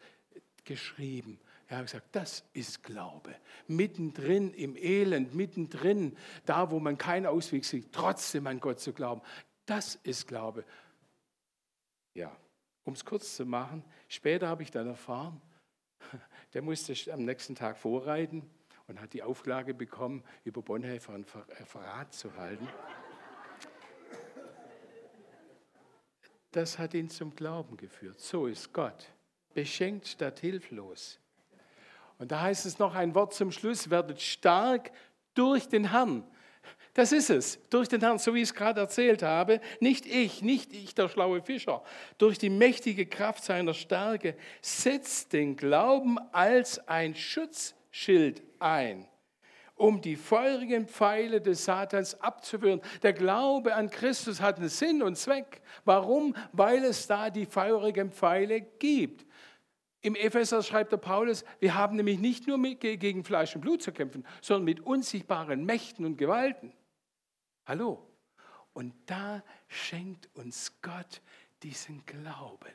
geschrieben. 0.65 1.39
Er 1.67 1.79
hat 1.79 1.87
gesagt, 1.87 2.09
das 2.13 2.45
ist 2.53 2.83
Glaube. 2.83 3.35
Mittendrin 3.67 4.53
im 4.55 4.77
Elend, 4.77 5.35
mittendrin, 5.35 6.17
da 6.45 6.71
wo 6.71 6.79
man 6.79 6.99
keinen 6.99 7.27
Ausweg 7.27 7.65
sieht, 7.65 7.93
trotzdem 7.93 8.47
an 8.47 8.61
Gott 8.61 8.81
zu 8.81 8.93
glauben. 8.93 9.23
Das 9.67 9.97
ist 9.97 10.29
Glaube. 10.29 10.65
Ja, 12.15 12.35
um 12.85 12.93
es 12.93 13.05
kurz 13.05 13.37
zu 13.37 13.45
machen, 13.45 13.83
später 14.09 14.49
habe 14.49 14.63
ich 14.63 14.71
dann 14.71 14.87
erfahren, 14.87 15.41
der 16.55 16.63
musste 16.63 16.95
am 17.13 17.25
nächsten 17.25 17.55
Tag 17.55 17.77
vorreiten 17.77 18.49
und 18.87 19.01
hat 19.01 19.13
die 19.13 19.23
Auflage 19.23 19.75
bekommen, 19.75 20.23
über 20.45 20.63
Bonhoeffer 20.63 21.15
ein 21.15 21.25
Verrat 21.25 22.13
zu 22.13 22.35
halten. 22.37 22.69
Das 26.53 26.79
hat 26.79 26.95
ihn 26.95 27.09
zum 27.09 27.35
Glauben 27.35 27.77
geführt. 27.77 28.21
So 28.21 28.47
ist 28.47 28.73
Gott. 28.73 29.11
Beschenkt 29.55 30.07
statt 30.07 30.39
hilflos. 30.39 31.19
Und 32.19 32.31
da 32.31 32.43
heißt 32.43 32.65
es 32.67 32.79
noch 32.79 32.95
ein 32.95 33.15
Wort 33.15 33.35
zum 33.35 33.51
Schluss, 33.51 33.91
werdet 33.91 34.21
stark 34.21 34.93
durch 35.35 35.69
den 35.69 35.91
Herrn. 35.91 36.25
Das 36.95 37.11
ist 37.11 37.29
es, 37.29 37.59
durch 37.71 37.89
den 37.89 38.01
Herrn, 38.01 38.19
so 38.19 38.35
wie 38.35 38.39
ich 38.39 38.51
es 38.51 38.55
gerade 38.55 38.81
erzählt 38.81 39.25
habe. 39.25 39.61
Nicht 39.81 40.07
ich, 40.07 40.43
nicht 40.43 40.73
ich, 40.73 40.95
der 40.95 41.09
schlaue 41.09 41.43
Fischer. 41.43 41.83
Durch 42.19 42.39
die 42.39 42.51
mächtige 42.51 43.05
Kraft 43.05 43.43
seiner 43.43 43.75
Stärke 43.75 44.37
setzt 44.63 45.33
den 45.33 45.57
Glauben 45.57 46.19
als 46.31 46.79
ein 46.87 47.17
Schutzschild 47.17 48.43
ein, 48.65 49.07
um 49.77 50.01
die 50.01 50.17
feurigen 50.17 50.89
Pfeile 50.89 51.41
des 51.41 51.65
Satans 51.65 52.21
abzuwehren. 52.21 52.81
Der 53.03 53.13
Glaube 53.13 53.75
an 53.75 53.91
Christus 53.91 54.41
hat 54.41 54.59
einen 54.59 54.69
Sinn 54.69 55.03
und 55.03 55.17
Zweck. 55.17 55.61
Warum? 55.85 56.35
Weil 56.53 56.85
es 56.85 57.07
da 57.07 57.31
die 57.31 57.47
feurigen 57.47 58.11
Pfeile 58.11 58.61
gibt. 58.61 59.27
Im 60.01 60.15
Epheser 60.15 60.63
schreibt 60.63 60.93
der 60.93 60.99
Paulus, 60.99 61.45
wir 61.61 61.75
haben 61.75 61.97
nämlich 61.97 62.19
nicht 62.19 62.47
nur 62.47 62.59
mit, 62.59 62.81
gegen 62.81 63.25
Fleisch 63.25 63.55
und 63.55 63.63
Blut 63.63 63.83
zu 63.83 63.91
kämpfen, 63.91 64.27
sondern 64.43 64.65
mit 64.65 64.81
unsichtbaren 64.81 65.65
Mächten 65.65 66.05
und 66.05 66.19
Gewalten. 66.19 66.73
Hallo. 67.65 68.07
Und 68.75 68.93
da 69.07 69.43
schenkt 69.69 70.29
uns 70.35 70.81
Gott 70.83 71.23
diesen 71.63 72.05
Glauben. 72.05 72.75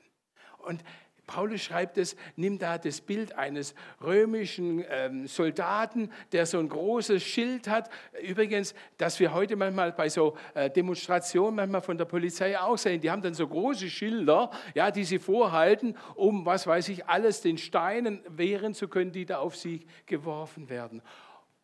Und 0.60 0.84
Paulus 1.30 1.62
schreibt 1.62 2.00
es, 2.00 2.16
nimmt 2.36 2.64
da 2.64 2.80
das 2.80 3.02
Bild 3.02 3.38
eines 3.38 3.76
römischen 4.02 4.84
ähm, 4.90 5.28
Soldaten, 5.28 6.12
der 6.32 6.48
so 6.48 6.58
ein 6.58 6.68
großes 6.68 7.22
Schild 7.22 7.68
hat. 7.68 7.92
Übrigens, 8.24 8.74
dass 8.98 9.20
wir 9.20 9.32
heute 9.32 9.56
manchmal 9.56 9.92
bei 9.92 10.10
so 10.10 10.36
äh, 10.56 10.72
Demonstrationen 10.72 11.56
manchmal 11.56 11.84
von 11.84 12.00
der 12.00 12.06
Polizei 12.06 12.60
auch 12.60 12.80
sehen, 12.80 13.00
die 13.00 13.12
haben 13.12 13.22
dann 13.22 13.36
so 13.36 13.48
große 13.48 13.92
Schilder, 13.92 14.50
ja, 14.74 14.90
die 14.90 15.04
sie 15.04 15.20
vorhalten, 15.20 15.96
um, 16.16 16.48
was 16.48 16.66
weiß 16.66 16.90
ich, 16.90 17.06
alles 17.06 17.42
den 17.42 17.60
Steinen 17.60 18.22
wehren 18.28 18.74
zu 18.74 18.88
können, 18.88 19.12
die 19.12 19.26
da 19.26 19.38
auf 19.38 19.56
sie 19.56 19.86
geworfen 20.08 20.68
werden. 20.68 21.00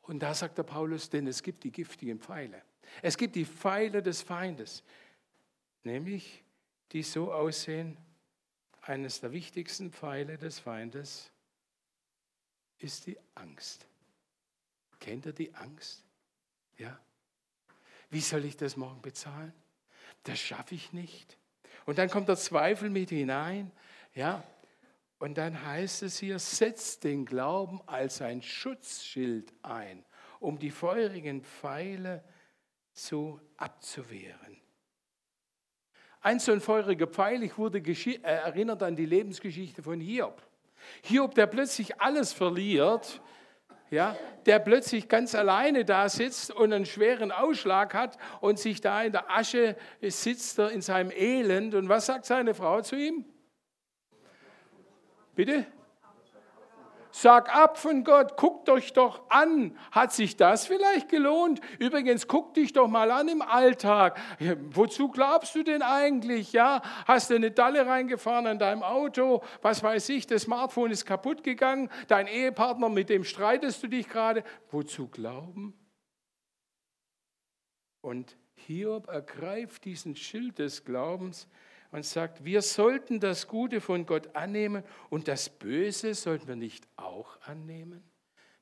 Und 0.04 0.22
da 0.22 0.36
sagt 0.36 0.60
der 0.60 0.64
Paulus, 0.64 1.10
denn 1.10 1.26
es 1.26 1.42
gibt 1.42 1.64
die 1.64 1.72
giftigen 1.72 2.20
Pfeile. 2.20 2.62
Es 3.02 3.18
gibt 3.18 3.36
die 3.36 3.46
Pfeile 3.46 4.04
des 4.04 4.22
Feindes, 4.22 4.84
nämlich 5.84 6.44
die 6.92 7.02
so 7.02 7.34
aussehen, 7.34 7.98
eines 8.90 9.20
der 9.20 9.32
wichtigsten 9.32 9.92
Pfeile 9.92 10.38
des 10.38 10.60
Feindes 10.60 11.32
ist 12.78 13.08
die 13.08 13.18
Angst. 13.34 13.88
Kennt 15.00 15.26
ihr 15.26 15.34
die 15.34 15.54
Angst? 15.56 16.04
Ja? 16.78 17.00
Wie 18.10 18.22
soll 18.22 18.46
ich 18.46 18.58
das 18.58 18.78
morgen 18.78 19.02
bezahlen? 19.02 19.54
Das 20.24 20.40
schaffe 20.40 20.76
ich 20.76 20.94
nicht. 20.94 21.38
Und 21.86 21.98
dann 21.98 22.10
kommt 22.10 22.30
der 22.30 22.38
Zweifel 22.38 22.90
mit 22.90 23.10
hinein. 23.10 23.72
Ja? 24.14 24.44
Und 25.20 25.38
dann 25.38 25.66
heißt 25.66 26.04
es 26.04 26.20
hier, 26.20 26.40
setzt 26.40 27.04
den 27.04 27.26
Glauben 27.26 27.82
als 27.88 28.22
ein 28.22 28.42
Schutzschild 28.42 29.54
ein, 29.64 30.06
um 30.40 30.60
die 30.60 30.72
feurigen 30.72 31.44
Pfeile 31.44 32.24
zu 32.94 33.40
abzuwehren. 33.58 34.55
Ein 36.26 36.40
so 36.40 36.54
ein 36.54 36.60
feuriger 36.60 37.06
Pfeil, 37.06 37.44
ich 37.44 37.56
wurde 37.56 37.78
äh, 37.78 38.20
erinnert 38.24 38.82
an 38.82 38.96
die 38.96 39.06
Lebensgeschichte 39.06 39.84
von 39.84 40.00
Hiob. 40.00 40.42
Hiob, 41.04 41.36
der 41.36 41.46
plötzlich 41.46 42.02
alles 42.02 42.34
verliert, 42.34 43.22
ja, 43.92 44.18
der 44.48 44.58
plötzlich 44.58 45.08
ganz 45.08 45.36
alleine 45.36 45.86
da 45.86 46.10
sitzt 46.10 46.50
und 46.50 46.74
einen 46.74 46.88
schweren 46.88 47.32
Ausschlag 47.32 47.94
hat 47.94 48.18
und 48.42 48.58
sich 48.58 48.82
da 48.82 49.04
in 49.04 49.12
der 49.12 49.30
Asche 49.30 49.78
sitzt 50.02 50.58
er 50.58 50.72
in 50.72 50.82
seinem 50.82 51.12
Elend. 51.12 51.76
Und 51.76 51.90
was 51.90 52.08
sagt 52.08 52.26
seine 52.26 52.56
Frau 52.56 52.82
zu 52.82 52.96
ihm? 52.96 53.24
Bitte? 55.36 55.68
Sag 57.18 57.56
ab 57.56 57.78
von 57.78 58.04
Gott, 58.04 58.36
guckt 58.36 58.68
euch 58.68 58.92
doch 58.92 59.22
an. 59.30 59.78
Hat 59.94 60.12
sich 60.12 60.36
das 60.36 60.68
vielleicht 60.68 61.08
gelohnt? 61.08 61.62
Übrigens, 61.80 62.28
guck 62.28 62.54
dich 62.54 62.74
doch 62.74 62.90
mal 62.90 63.10
an 63.10 63.30
im 63.30 63.42
Alltag. 63.42 64.20
Wozu 64.72 65.08
glaubst 65.08 65.56
du 65.56 65.64
denn 65.64 65.82
eigentlich? 65.82 66.52
Ja, 66.52 66.82
hast 67.08 67.30
du 67.30 67.36
eine 67.36 67.52
Dalle 67.52 67.88
reingefahren 67.88 68.48
an 68.48 68.60
deinem 68.60 68.84
Auto? 68.84 69.42
Was 69.62 69.82
weiß 69.82 70.10
ich, 70.10 70.28
das 70.28 70.42
Smartphone 70.42 70.92
ist 70.92 71.06
kaputt 71.06 71.42
gegangen. 71.42 71.90
Dein 72.10 72.28
Ehepartner, 72.28 72.90
mit 72.90 73.08
dem 73.08 73.24
streitest 73.24 73.82
du 73.82 73.88
dich 73.88 74.10
gerade. 74.10 74.44
Wozu 74.70 75.08
glauben? 75.08 75.74
Und 78.02 78.36
Hiob 78.56 79.08
ergreift 79.08 79.86
diesen 79.86 80.18
Schild 80.18 80.60
des 80.60 80.84
Glaubens 80.84 81.48
und 81.92 82.06
sagt, 82.06 82.44
wir 82.44 82.62
sollten 82.62 83.20
das 83.20 83.48
Gute 83.48 83.82
von 83.82 84.06
Gott 84.06 84.36
annehmen 84.36 84.84
und 85.10 85.28
das 85.28 85.50
Böse 85.50 86.14
sollten 86.14 86.48
wir 86.48 86.56
nicht 86.56 86.88
auch 86.96 87.40
annehmen. 87.42 88.04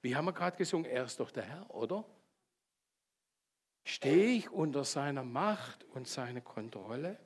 Wie 0.02 0.16
haben 0.16 0.26
wir 0.26 0.34
gerade 0.34 0.58
gesungen, 0.58 0.86
er 0.86 1.06
ist 1.06 1.20
doch 1.20 1.32
der 1.32 1.44
Herr, 1.44 1.74
oder? 1.74 2.06
Stehe 3.86 4.38
ich 4.38 4.50
unter 4.50 4.84
seiner 4.84 5.24
Macht 5.24 5.84
und 5.86 6.08
seiner 6.08 6.42
Kontrolle? 6.42 7.18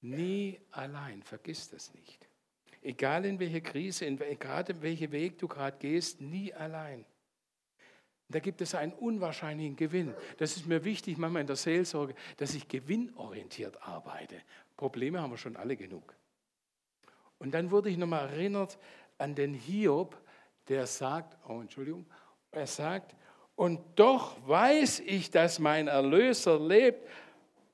Nie 0.00 0.60
allein, 0.70 1.22
vergiss 1.22 1.70
das 1.70 1.94
nicht. 1.94 2.28
Egal 2.82 3.24
in 3.24 3.38
welche 3.38 3.62
Krise, 3.62 4.04
in, 4.04 4.16
gerade 4.16 4.72
in 4.72 4.82
welchen 4.82 5.12
Weg 5.12 5.38
du 5.38 5.46
gerade 5.46 5.78
gehst, 5.78 6.20
nie 6.20 6.52
allein. 6.52 7.04
Da 8.28 8.38
gibt 8.38 8.60
es 8.62 8.74
einen 8.74 8.92
unwahrscheinlichen 8.92 9.76
Gewinn. 9.76 10.14
Das 10.38 10.56
ist 10.56 10.66
mir 10.66 10.84
wichtig, 10.84 11.18
manchmal 11.18 11.42
in 11.42 11.46
der 11.46 11.56
Seelsorge, 11.56 12.14
dass 12.38 12.54
ich 12.54 12.66
gewinnorientiert 12.66 13.82
arbeite. 13.82 14.36
Probleme 14.76 15.20
haben 15.20 15.30
wir 15.32 15.38
schon 15.38 15.56
alle 15.56 15.76
genug. 15.76 16.14
Und 17.38 17.52
dann 17.52 17.70
wurde 17.70 17.90
ich 17.90 17.96
nochmal 17.98 18.28
erinnert 18.30 18.78
an 19.18 19.34
den 19.34 19.52
Hiob, 19.52 20.16
der 20.68 20.86
sagt, 20.86 21.36
oh 21.48 21.60
Entschuldigung, 21.60 22.06
er 22.50 22.66
sagt, 22.66 23.14
und 23.54 23.80
doch 23.96 24.36
weiß 24.48 25.00
ich, 25.00 25.30
dass 25.30 25.58
mein 25.58 25.88
Erlöser 25.88 26.58
lebt 26.58 27.06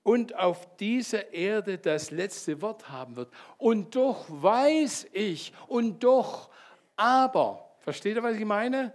und 0.03 0.35
auf 0.35 0.77
dieser 0.77 1.33
Erde 1.33 1.79
das 1.79 2.11
letzte 2.11 2.61
Wort 2.63 2.89
haben 2.89 3.17
wird. 3.17 3.31
Und 3.59 3.95
doch 3.95 4.25
weiß 4.29 5.09
ich, 5.13 5.53
und 5.67 6.03
doch, 6.03 6.51
aber, 6.97 7.71
versteht 7.81 8.17
ihr, 8.17 8.23
was 8.23 8.37
ich 8.37 8.45
meine? 8.45 8.95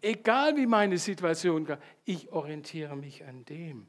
Egal 0.00 0.56
wie 0.56 0.66
meine 0.66 0.98
Situation 0.98 1.66
ich 2.04 2.32
orientiere 2.32 2.96
mich 2.96 3.24
an 3.24 3.44
dem. 3.44 3.86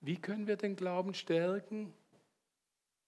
Wie 0.00 0.16
können 0.16 0.46
wir 0.46 0.56
den 0.56 0.76
Glauben 0.76 1.14
stärken? 1.14 1.92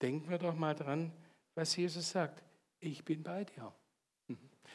Denken 0.03 0.31
wir 0.31 0.39
doch 0.39 0.55
mal 0.55 0.75
dran, 0.75 1.13
was 1.55 1.77
Jesus 1.77 2.11
sagt. 2.11 2.43
Ich 2.81 3.05
bin 3.05 3.23
bei 3.23 3.45
dir. 3.45 3.73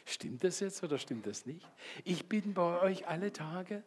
Stimmt 0.06 0.44
das 0.44 0.60
jetzt 0.60 0.84
oder 0.84 0.98
stimmt 0.98 1.28
das 1.28 1.46
nicht? 1.46 1.68
Ich 2.04 2.28
bin 2.28 2.54
bei 2.54 2.82
euch 2.82 3.08
alle 3.08 3.32
Tage. 3.32 3.84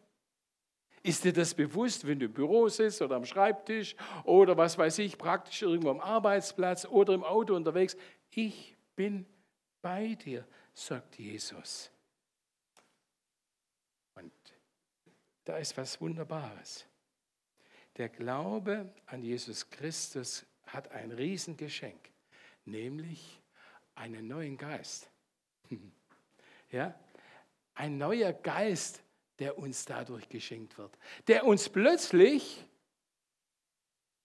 Ist 1.03 1.25
dir 1.25 1.33
das 1.33 1.55
bewusst, 1.55 2.07
wenn 2.07 2.19
du 2.19 2.27
im 2.27 2.33
Büro 2.33 2.69
sitzt 2.69 3.03
oder 3.03 3.17
am 3.17 3.27
Schreibtisch 3.27 3.95
oder 4.25 4.57
was 4.57 4.79
weiß 4.79 4.99
ich, 5.01 5.19
praktisch 5.19 5.63
irgendwo 5.63 5.91
am 5.91 6.01
Arbeitsplatz 6.01 6.87
oder 6.87 7.15
im 7.15 7.25
Auto 7.25 7.55
unterwegs? 7.55 7.97
Ich 8.31 8.75
bin 8.97 9.27
bei 9.83 10.15
dir, 10.15 10.47
sagt 10.73 11.19
Jesus. 11.19 11.91
Da 15.45 15.59
ist 15.59 15.77
was 15.77 16.01
Wunderbares. 16.01 16.87
Der 17.97 18.09
Glaube 18.09 18.93
an 19.07 19.23
Jesus 19.23 19.69
Christus 19.71 20.45
hat 20.67 20.91
ein 20.91 21.13
Riesengeschenk, 21.13 22.11
nämlich 22.65 23.41
einen 23.95 24.27
neuen 24.29 24.57
Geist. 24.57 25.11
Ja? 26.71 26.93
Ein 27.75 27.99
neuer 27.99 28.33
Geist, 28.33 29.05
der 29.39 29.59
uns 29.59 29.85
dadurch 29.85 30.29
geschenkt 30.29 30.77
wird, 30.77 30.99
der 31.29 31.47
uns 31.47 31.69
plötzlich 31.69 32.65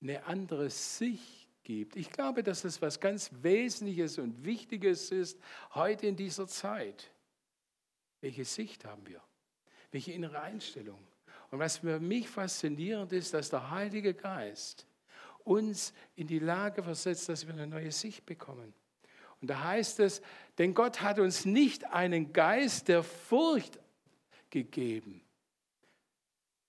eine 0.02 0.24
andere 0.26 0.72
Sicht 0.72 1.48
gibt. 1.64 1.96
Ich 1.96 2.10
glaube, 2.10 2.42
dass 2.42 2.64
das 2.64 2.82
was 2.82 3.00
ganz 3.00 3.30
Wesentliches 3.44 4.18
und 4.18 4.44
Wichtiges 4.46 5.12
ist 5.12 5.40
heute 5.76 6.08
in 6.08 6.16
dieser 6.16 6.48
Zeit. 6.48 7.12
Welche 8.22 8.46
Sicht 8.46 8.84
haben 8.86 9.06
wir? 9.06 9.22
Welche 9.92 10.12
innere 10.12 10.42
Einstellung? 10.42 11.06
Und 11.52 11.60
was 11.60 11.78
für 11.78 12.00
mich 12.00 12.30
faszinierend 12.30 13.12
ist, 13.14 13.34
dass 13.34 13.50
der 13.50 13.72
Heilige 13.72 14.14
Geist 14.14 14.86
uns 15.44 15.94
in 16.16 16.28
die 16.28 16.40
Lage 16.40 16.84
versetzt, 16.84 17.28
dass 17.30 17.46
wir 17.48 17.54
eine 17.54 17.68
neue 17.68 17.92
Sicht 17.92 18.26
bekommen. 18.26 18.74
Und 19.42 19.50
da 19.50 19.64
heißt 19.64 20.00
es, 20.02 20.22
denn 20.58 20.74
Gott 20.74 21.02
hat 21.02 21.18
uns 21.18 21.46
nicht 21.46 21.86
einen 21.86 22.34
Geist 22.34 22.88
der 22.88 23.04
Furcht 23.04 23.80
gegeben. 24.50 25.22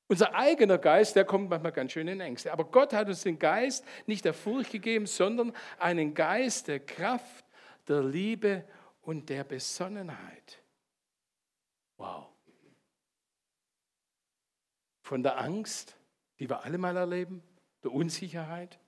Unser 0.06 0.34
eigener 0.34 0.78
Geist, 0.78 1.14
der 1.14 1.24
kommt 1.24 1.50
manchmal 1.50 1.72
ganz 1.72 1.92
schön 1.92 2.08
in 2.08 2.20
Ängste. 2.20 2.52
Aber 2.52 2.64
Gott 2.64 2.92
hat 2.92 3.08
uns 3.08 3.22
den 3.22 3.38
Geist 3.38 3.84
nicht 4.06 4.24
der 4.24 4.34
Furcht 4.34 4.72
gegeben, 4.72 5.06
sondern 5.06 5.52
einen 5.78 6.14
Geist 6.14 6.68
der 6.68 6.80
Kraft, 6.80 7.44
der 7.86 8.02
Liebe 8.02 8.64
und 9.02 9.28
der 9.28 9.44
Besonnenheit. 9.44 10.62
Wow. 11.96 12.29
Von 15.10 15.24
der 15.24 15.38
Angst, 15.40 15.96
die 16.38 16.48
wir 16.48 16.62
alle 16.62 16.78
mal 16.78 16.96
erleben, 16.96 17.42
der 17.82 17.90
Unsicherheit, 17.90 18.78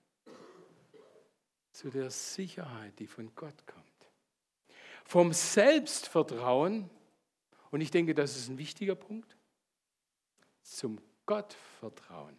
zu 1.73 1.91
der 1.91 2.11
Sicherheit, 2.11 2.97
die 3.00 3.09
von 3.09 3.35
Gott 3.35 3.67
kommt. 3.67 4.09
Vom 5.05 5.33
Selbstvertrauen, 5.33 6.88
und 7.73 7.81
ich 7.81 7.91
denke, 7.91 8.14
das 8.14 8.37
ist 8.37 8.49
ein 8.49 8.57
wichtiger 8.57 8.95
Punkt, 8.95 9.37
zum 10.62 11.00
Gottvertrauen. 11.26 12.38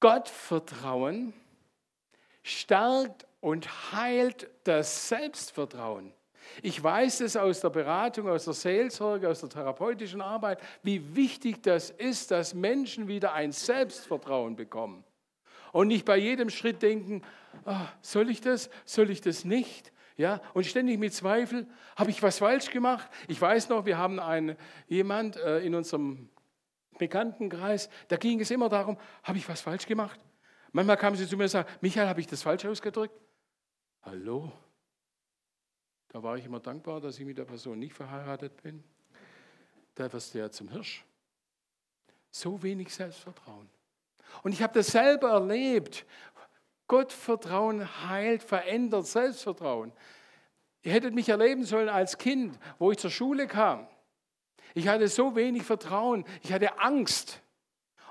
Gottvertrauen 0.00 1.32
stärkt 2.42 3.26
und 3.40 3.92
heilt 3.92 4.50
das 4.64 5.08
Selbstvertrauen. 5.08 6.12
Ich 6.62 6.82
weiß 6.82 7.20
es 7.20 7.36
aus 7.36 7.60
der 7.60 7.70
Beratung, 7.70 8.28
aus 8.28 8.44
der 8.44 8.54
Seelsorge, 8.54 9.28
aus 9.28 9.40
der 9.40 9.48
therapeutischen 9.48 10.20
Arbeit, 10.20 10.60
wie 10.82 11.14
wichtig 11.14 11.62
das 11.62 11.90
ist, 11.90 12.30
dass 12.30 12.54
Menschen 12.54 13.08
wieder 13.08 13.32
ein 13.32 13.52
Selbstvertrauen 13.52 14.56
bekommen. 14.56 15.04
Und 15.72 15.88
nicht 15.88 16.04
bei 16.04 16.16
jedem 16.16 16.50
Schritt 16.50 16.82
denken, 16.82 17.22
oh, 17.64 17.74
soll 18.00 18.30
ich 18.30 18.40
das, 18.40 18.70
soll 18.84 19.10
ich 19.10 19.20
das 19.20 19.44
nicht? 19.44 19.92
Ja, 20.16 20.40
und 20.52 20.66
ständig 20.66 20.98
mit 20.98 21.14
Zweifel, 21.14 21.66
habe 21.96 22.10
ich 22.10 22.22
was 22.22 22.38
falsch 22.38 22.70
gemacht? 22.70 23.08
Ich 23.28 23.40
weiß 23.40 23.68
noch, 23.68 23.86
wir 23.86 23.98
haben 23.98 24.18
einen, 24.18 24.56
jemand 24.88 25.36
äh, 25.36 25.60
in 25.60 25.76
unserem 25.76 26.28
Bekanntenkreis, 26.98 27.88
da 28.08 28.16
ging 28.16 28.40
es 28.40 28.50
immer 28.50 28.68
darum, 28.68 28.98
habe 29.22 29.38
ich 29.38 29.48
was 29.48 29.60
falsch 29.60 29.86
gemacht? 29.86 30.18
Manchmal 30.72 30.96
kamen 30.96 31.16
sie 31.16 31.26
zu 31.26 31.36
mir 31.36 31.44
und 31.44 31.50
sagten, 31.50 31.72
Michael, 31.80 32.08
habe 32.08 32.20
ich 32.20 32.26
das 32.26 32.42
falsch 32.42 32.64
ausgedrückt? 32.64 33.14
Hallo? 34.02 34.52
Da 36.08 36.22
war 36.22 36.36
ich 36.36 36.44
immer 36.44 36.60
dankbar, 36.60 37.00
dass 37.00 37.18
ich 37.18 37.24
mit 37.26 37.38
der 37.38 37.44
Person 37.44 37.78
nicht 37.78 37.94
verheiratet 37.94 38.62
bin. 38.62 38.82
Da 39.94 40.12
wirst 40.12 40.34
du 40.34 40.38
ja 40.38 40.50
zum 40.50 40.68
Hirsch. 40.68 41.04
So 42.30 42.62
wenig 42.62 42.94
Selbstvertrauen. 42.94 43.68
Und 44.42 44.52
ich 44.52 44.62
habe 44.62 44.74
das 44.74 44.88
selber 44.88 45.30
erlebt. 45.30 46.06
Gottvertrauen 46.86 48.08
heilt, 48.08 48.42
verändert 48.42 49.06
Selbstvertrauen. 49.06 49.92
Ihr 50.82 50.92
hättet 50.92 51.14
mich 51.14 51.28
erleben 51.28 51.64
sollen 51.64 51.88
als 51.88 52.16
Kind, 52.16 52.58
wo 52.78 52.90
ich 52.90 52.98
zur 52.98 53.10
Schule 53.10 53.46
kam. 53.46 53.86
Ich 54.74 54.88
hatte 54.88 55.08
so 55.08 55.34
wenig 55.34 55.64
Vertrauen, 55.64 56.24
ich 56.42 56.52
hatte 56.52 56.78
Angst. 56.78 57.42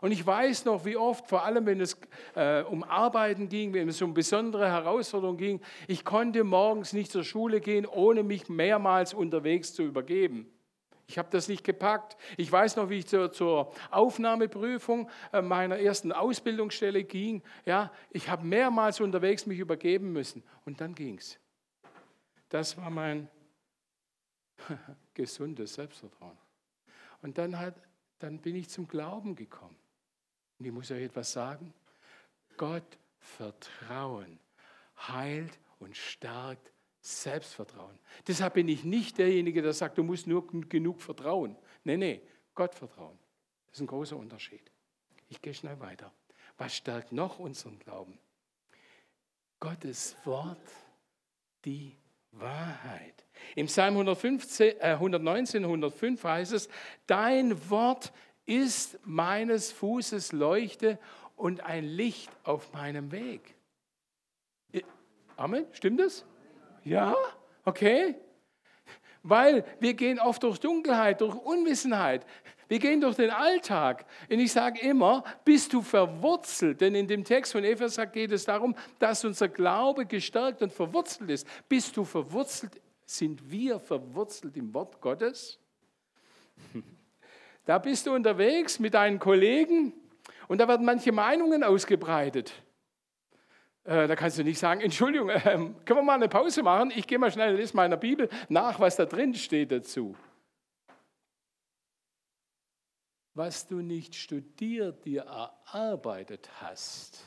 Und 0.01 0.11
ich 0.11 0.25
weiß 0.25 0.65
noch, 0.65 0.85
wie 0.85 0.97
oft, 0.97 1.27
vor 1.27 1.43
allem 1.43 1.65
wenn 1.65 1.81
es 1.81 1.99
äh, 2.35 2.61
um 2.63 2.83
Arbeiten 2.83 3.49
ging, 3.49 3.73
wenn 3.73 3.89
es 3.89 4.01
um 4.01 4.13
besondere 4.13 4.69
Herausforderungen 4.69 5.37
ging, 5.37 5.61
ich 5.87 6.05
konnte 6.05 6.43
morgens 6.43 6.93
nicht 6.93 7.11
zur 7.11 7.23
Schule 7.23 7.61
gehen, 7.61 7.85
ohne 7.85 8.23
mich 8.23 8.49
mehrmals 8.49 9.13
unterwegs 9.13 9.73
zu 9.73 9.83
übergeben. 9.83 10.51
Ich 11.07 11.17
habe 11.17 11.29
das 11.31 11.47
nicht 11.47 11.63
gepackt. 11.63 12.17
Ich 12.35 12.51
weiß 12.51 12.75
noch, 12.75 12.89
wie 12.89 12.99
ich 12.99 13.07
zur, 13.07 13.31
zur 13.31 13.73
Aufnahmeprüfung 13.91 15.09
äh, 15.31 15.41
meiner 15.41 15.79
ersten 15.79 16.11
Ausbildungsstelle 16.11 17.05
ging. 17.05 17.41
Ja, 17.65 17.91
ich 18.11 18.29
habe 18.29 18.45
mehrmals 18.45 18.99
unterwegs 18.99 19.45
mich 19.45 19.59
übergeben 19.59 20.11
müssen. 20.11 20.43
Und 20.65 20.81
dann 20.81 20.93
ging 20.93 21.17
es. 21.17 21.39
Das 22.49 22.75
war 22.77 22.89
mein 22.89 23.29
gesundes 25.13 25.75
Selbstvertrauen. 25.75 26.37
Und 27.21 27.37
dann, 27.37 27.57
hat, 27.57 27.75
dann 28.19 28.39
bin 28.39 28.55
ich 28.55 28.69
zum 28.69 28.87
Glauben 28.87 29.35
gekommen. 29.35 29.77
Und 30.59 30.65
ich 30.65 30.71
muss 30.71 30.91
euch 30.91 31.03
etwas 31.03 31.31
sagen. 31.31 31.73
Gott 32.57 32.97
vertrauen 33.19 34.39
heilt 35.07 35.59
und 35.79 35.95
stärkt 35.95 36.71
Selbstvertrauen. 37.01 37.97
Deshalb 38.27 38.55
bin 38.55 38.67
ich 38.67 38.83
nicht 38.83 39.17
derjenige, 39.17 39.61
der 39.61 39.73
sagt, 39.73 39.97
du 39.97 40.03
musst 40.03 40.27
nur 40.27 40.47
genug 40.47 41.01
vertrauen. 41.01 41.55
Nee, 41.83 41.97
nee, 41.97 42.21
Gott 42.55 42.75
vertrauen. 42.75 43.17
Das 43.67 43.77
ist 43.77 43.81
ein 43.81 43.87
großer 43.87 44.17
Unterschied. 44.17 44.71
Ich 45.29 45.41
gehe 45.41 45.53
schnell 45.53 45.79
weiter. 45.79 46.11
Was 46.57 46.75
stärkt 46.75 47.11
noch 47.11 47.39
unseren 47.39 47.77
Glauben? 47.79 48.17
Gottes 49.59 50.15
Wort, 50.25 50.57
die 51.65 51.95
Wahrheit. 52.31 53.25
Im 53.55 53.67
Psalm 53.67 53.93
115, 53.93 54.75
äh, 54.79 54.93
119, 54.93 55.63
105 55.63 56.23
heißt 56.23 56.53
es, 56.53 56.67
dein 57.05 57.69
Wort 57.69 58.11
ist 58.47 58.97
meines 59.05 59.71
Fußes 59.71 60.31
Leuchte 60.31 60.97
und 61.35 61.61
ein 61.63 61.83
Licht 61.83 62.31
auf 62.43 62.73
meinem 62.73 63.11
Weg. 63.11 63.55
Amen, 65.35 65.67
stimmt 65.71 65.99
das? 65.99 66.25
Ja, 66.83 67.15
okay. 67.63 68.15
Weil 69.21 69.63
wir 69.79 69.93
gehen 69.93 70.19
oft 70.19 70.41
durch 70.41 70.59
Dunkelheit, 70.59 71.21
durch 71.21 71.35
Unwissenheit. 71.35 72.25
Wir 72.67 72.79
gehen 72.79 73.01
durch 73.01 73.15
den 73.15 73.29
Alltag. 73.29 74.05
Und 74.29 74.39
ich 74.39 74.51
sage 74.51 74.79
immer, 74.81 75.23
bist 75.45 75.73
du 75.73 75.81
verwurzelt? 75.81 76.81
Denn 76.81 76.95
in 76.95 77.07
dem 77.07 77.23
Text 77.23 77.51
von 77.51 77.63
Epheser 77.63 78.07
geht 78.07 78.31
es 78.31 78.45
darum, 78.45 78.75
dass 78.99 79.23
unser 79.23 79.47
Glaube 79.47 80.05
gestärkt 80.05 80.61
und 80.61 80.73
verwurzelt 80.73 81.29
ist. 81.29 81.47
Bist 81.69 81.95
du 81.95 82.03
verwurzelt? 82.03 82.81
Sind 83.05 83.49
wir 83.49 83.79
verwurzelt 83.79 84.57
im 84.57 84.73
Wort 84.73 84.99
Gottes? 84.99 85.59
Da 87.67 87.79
bist 87.79 88.07
du 88.07 88.13
unterwegs 88.13 88.79
mit 88.79 88.93
deinen 88.93 89.19
Kollegen 89.19 89.91
und 90.47 90.59
da 90.59 90.69
werden 90.69 90.85
manche 90.85 91.11
Meinungen 91.11 91.65
ausgebreitet. 91.65 92.53
Äh, 93.83 94.07
da 94.07 94.15
kannst 94.15 94.37
du 94.37 94.43
nicht 94.45 94.57
sagen, 94.57 94.79
Entschuldigung, 94.79 95.29
äh, 95.29 95.41
können 95.41 95.75
wir 95.85 96.01
mal 96.01 96.13
eine 96.13 96.29
Pause 96.29 96.63
machen? 96.63 96.93
Ich 96.95 97.05
gehe 97.05 97.19
mal 97.19 97.29
schnell 97.29 97.55
lese 97.57 97.75
meiner 97.75 97.97
Bibel 97.97 98.29
nach, 98.47 98.79
was 98.79 98.95
da 98.95 99.03
drin 99.05 99.33
steht 99.33 99.73
dazu. 99.73 100.15
Was 103.33 103.67
du 103.67 103.81
nicht 103.81 104.15
studiert, 104.15 105.03
dir 105.03 105.23
erarbeitet 105.23 106.49
hast, 106.61 107.19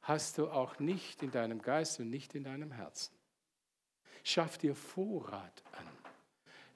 hast 0.00 0.38
du 0.38 0.48
auch 0.48 0.78
nicht 0.78 1.24
in 1.24 1.32
deinem 1.32 1.60
Geist 1.60 1.98
und 1.98 2.08
nicht 2.08 2.36
in 2.36 2.44
deinem 2.44 2.70
Herzen. 2.70 3.16
Schaff 4.22 4.58
dir 4.58 4.76
Vorrat 4.76 5.64
an. 5.72 5.86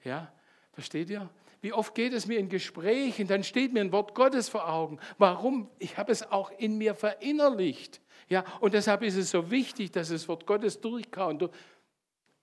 Ja, 0.03 0.29
versteht 0.73 1.09
ihr? 1.09 1.29
Wie 1.61 1.73
oft 1.73 1.93
geht 1.93 2.13
es 2.13 2.25
mir 2.25 2.39
in 2.39 2.49
Gesprächen, 2.49 3.27
dann 3.27 3.43
steht 3.43 3.71
mir 3.71 3.81
ein 3.81 3.91
Wort 3.91 4.15
Gottes 4.15 4.49
vor 4.49 4.67
Augen. 4.67 4.99
Warum? 5.19 5.69
Ich 5.77 5.97
habe 5.97 6.11
es 6.11 6.23
auch 6.23 6.51
in 6.57 6.77
mir 6.77 6.95
verinnerlicht. 6.95 8.01
Ja, 8.29 8.43
und 8.59 8.73
deshalb 8.73 9.03
ist 9.03 9.15
es 9.15 9.29
so 9.29 9.51
wichtig, 9.51 9.91
dass 9.91 10.09
das 10.09 10.27
Wort 10.27 10.47
Gottes 10.47 10.81
durchkaut. 10.81 11.53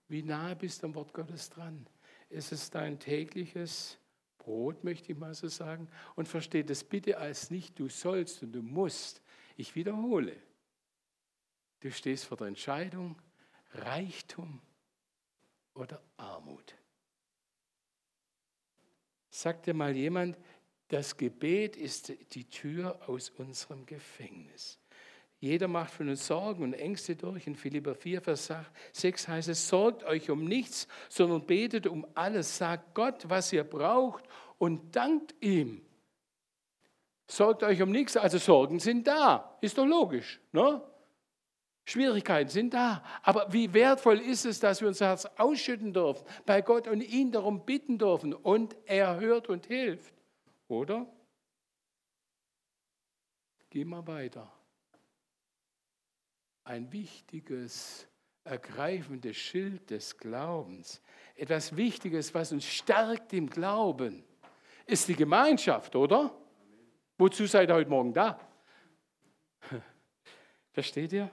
Wie 0.07 0.23
nahe 0.23 0.55
bist 0.55 0.83
du 0.83 0.87
am 0.87 0.95
Wort 0.95 1.13
Gottes 1.13 1.51
dran? 1.51 1.89
Ist 2.31 2.53
es 2.53 2.71
dein 2.71 3.01
tägliches 3.01 3.99
Brot, 4.39 4.85
möchte 4.85 5.13
ich 5.13 5.19
mal 5.19 5.35
so 5.35 5.49
sagen. 5.49 5.89
Und 6.15 6.29
verstehe 6.29 6.65
das 6.65 6.85
bitte 6.85 7.19
als 7.19 7.51
nicht 7.51 7.79
du 7.79 7.89
sollst 7.89 8.43
und 8.43 8.53
du 8.53 8.63
musst. 8.63 9.21
Ich 9.57 9.75
wiederhole. 9.75 10.37
Du 11.81 11.91
stehst 11.91 12.25
vor 12.25 12.37
der 12.37 12.47
Entscheidung, 12.47 13.21
Reichtum 13.73 14.61
oder 15.75 16.01
Armut. 16.17 16.78
Sagte 19.39 19.73
mal 19.73 19.95
jemand, 19.95 20.37
das 20.89 21.17
Gebet 21.17 21.77
ist 21.77 22.13
die 22.35 22.47
Tür 22.47 22.99
aus 23.07 23.31
unserem 23.31 23.87
Gefängnis. 23.87 24.81
Jeder 25.39 25.69
macht 25.69 25.93
von 25.93 26.09
uns 26.09 26.27
Sorgen 26.27 26.65
und 26.65 26.73
Ängste 26.73 27.15
durch. 27.15 27.47
In 27.47 27.55
Philippa 27.55 27.95
4, 27.95 28.21
Vers 28.21 28.53
6 28.95 29.29
heißt 29.29 29.49
es, 29.49 29.69
sorgt 29.69 30.03
euch 30.03 30.29
um 30.29 30.45
nichts, 30.45 30.89
sondern 31.09 31.47
betet 31.47 31.87
um 31.87 32.05
alles. 32.15 32.59
Sagt 32.59 32.97
Gott, 32.97 33.29
was 33.29 33.53
ihr 33.53 33.63
braucht 33.63 34.25
und 34.59 34.97
dankt 34.97 35.37
ihm. 35.41 35.83
Sorgt 37.29 37.63
euch 37.63 37.81
um 37.81 37.93
nichts, 37.93 38.17
also 38.17 38.39
Sorgen 38.39 38.81
sind 38.81 39.07
da. 39.07 39.57
Ist 39.61 39.79
doch 39.79 39.87
logisch. 39.87 40.41
Ne? 40.51 40.83
Schwierigkeiten 41.89 42.51
sind 42.51 42.75
da. 42.75 43.03
Aber 43.23 43.51
wie 43.51 43.73
wertvoll 43.73 44.21
ist 44.21 44.45
es, 44.45 44.61
dass 44.61 44.83
wir 44.83 44.89
unser 44.89 45.07
Herz 45.07 45.25
ausschütten 45.39 45.95
dürfen 45.95 46.23
bei 46.45 46.61
Gott 46.61 46.87
und 46.87 47.01
ihn 47.01 47.33
darum 47.33 47.65
bitten 47.65 47.97
dürfen 47.97 48.35
und 48.35 48.77
er 48.85 49.19
hört 49.19 49.49
und 49.49 49.65
hilft. 49.65 50.13
Oder? 50.69 51.07
Geh 53.71 53.87
mal 53.87 54.07
weiter. 54.07 54.53
Ein 56.65 56.93
wichtiges, 56.93 58.07
ergreifendes 58.45 59.39
Schild 59.39 59.89
des 59.89 60.19
Glaubens, 60.19 61.01
etwas 61.37 61.75
Wichtiges, 61.75 62.35
was 62.35 62.53
uns 62.53 62.67
stärkt 62.67 63.33
im 63.33 63.49
Glauben, 63.49 64.25
ist 64.85 65.09
die 65.09 65.17
Gemeinschaft, 65.17 65.97
oder? 65.97 66.37
Wozu 67.17 67.47
seid 67.47 67.71
ihr 67.71 67.75
heute 67.75 67.89
Morgen 67.89 68.13
da? 68.13 68.39
Versteht 70.73 71.15
ihr? 71.15 71.31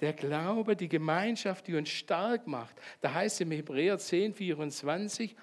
Der 0.00 0.12
Glaube, 0.12 0.76
die 0.76 0.88
Gemeinschaft, 0.88 1.66
die 1.66 1.74
uns 1.74 1.88
stark 1.88 2.46
macht. 2.46 2.76
Da 3.00 3.14
heißt 3.14 3.40
im 3.40 3.50
Hebräer 3.50 3.98
10, 3.98 4.34
24, 4.34 5.34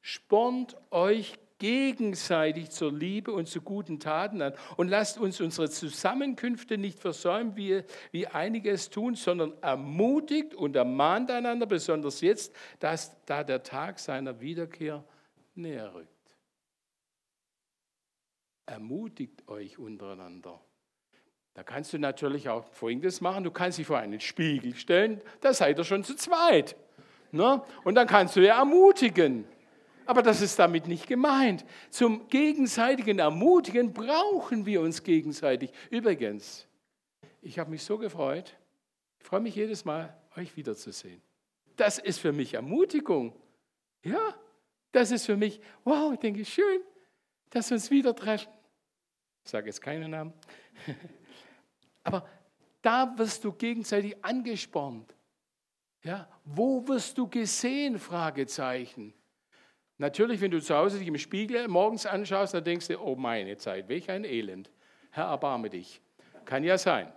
spornt 0.00 0.76
euch 0.90 1.38
gegenseitig 1.58 2.70
zur 2.70 2.92
Liebe 2.92 3.32
und 3.32 3.46
zu 3.46 3.62
guten 3.62 4.00
Taten 4.00 4.42
an 4.42 4.52
und 4.76 4.88
lasst 4.88 5.18
uns 5.18 5.40
unsere 5.40 5.70
Zusammenkünfte 5.70 6.76
nicht 6.76 6.98
versäumen, 6.98 7.56
wie, 7.56 7.82
wie 8.10 8.26
einige 8.26 8.70
es 8.70 8.90
tun, 8.90 9.14
sondern 9.14 9.52
ermutigt 9.62 10.54
und 10.54 10.74
ermahnt 10.74 11.30
einander, 11.30 11.66
besonders 11.66 12.20
jetzt, 12.20 12.52
dass 12.80 13.16
da 13.26 13.44
der 13.44 13.62
Tag 13.62 14.00
seiner 14.00 14.40
Wiederkehr 14.40 15.04
näher 15.54 15.94
rückt 15.94 16.12
ermutigt 18.72 19.48
euch 19.48 19.78
untereinander. 19.78 20.60
Da 21.54 21.62
kannst 21.62 21.92
du 21.92 21.98
natürlich 21.98 22.48
auch 22.48 22.64
Folgendes 22.72 23.20
machen. 23.20 23.44
Du 23.44 23.50
kannst 23.50 23.78
dich 23.78 23.86
vor 23.86 23.98
einen 23.98 24.20
Spiegel 24.20 24.74
stellen, 24.74 25.20
da 25.40 25.52
seid 25.52 25.78
ihr 25.78 25.84
schon 25.84 26.02
zu 26.02 26.14
zweit. 26.14 26.76
Ne? 27.30 27.62
Und 27.84 27.94
dann 27.94 28.06
kannst 28.06 28.36
du 28.36 28.40
ja 28.40 28.58
ermutigen. 28.58 29.44
Aber 30.06 30.22
das 30.22 30.40
ist 30.40 30.58
damit 30.58 30.88
nicht 30.88 31.06
gemeint. 31.06 31.64
Zum 31.90 32.28
gegenseitigen 32.28 33.18
Ermutigen 33.18 33.92
brauchen 33.92 34.66
wir 34.66 34.80
uns 34.80 35.02
gegenseitig. 35.02 35.70
Übrigens, 35.90 36.66
ich 37.40 37.58
habe 37.58 37.70
mich 37.70 37.84
so 37.84 37.98
gefreut. 37.98 38.56
Ich 39.20 39.26
freue 39.26 39.40
mich 39.40 39.54
jedes 39.54 39.84
Mal, 39.84 40.14
euch 40.36 40.56
wiederzusehen. 40.56 41.22
Das 41.76 41.98
ist 41.98 42.18
für 42.18 42.32
mich 42.32 42.54
Ermutigung. 42.54 43.34
Ja, 44.02 44.34
das 44.90 45.10
ist 45.10 45.26
für 45.26 45.36
mich, 45.36 45.60
wow, 45.84 46.12
ich 46.12 46.18
denke, 46.18 46.44
schön, 46.44 46.80
dass 47.50 47.70
wir 47.70 47.76
uns 47.76 47.90
wieder 47.90 48.14
treffen. 48.14 48.52
Ich 49.44 49.50
sage 49.50 49.66
jetzt 49.66 49.80
keinen 49.80 50.10
Namen. 50.10 50.32
Aber 52.02 52.28
da 52.82 53.16
wirst 53.16 53.44
du 53.44 53.52
gegenseitig 53.52 54.24
angespornt. 54.24 55.14
Ja, 56.02 56.28
wo 56.44 56.86
wirst 56.88 57.16
du 57.16 57.28
gesehen? 57.28 57.98
Fragezeichen. 57.98 59.14
Natürlich, 59.98 60.40
wenn 60.40 60.50
du 60.50 60.60
zu 60.60 60.74
Hause 60.74 60.98
dich 60.98 61.06
im 61.06 61.18
Spiegel 61.18 61.68
morgens 61.68 62.06
anschaust, 62.06 62.54
dann 62.54 62.64
denkst 62.64 62.88
du, 62.88 62.98
oh 62.98 63.14
meine 63.14 63.56
Zeit, 63.56 63.88
welch 63.88 64.10
ein 64.10 64.24
Elend. 64.24 64.70
Herr, 65.10 65.26
erbarme 65.26 65.70
dich. 65.70 66.00
Kann 66.44 66.64
ja 66.64 66.76
sein. 66.76 67.12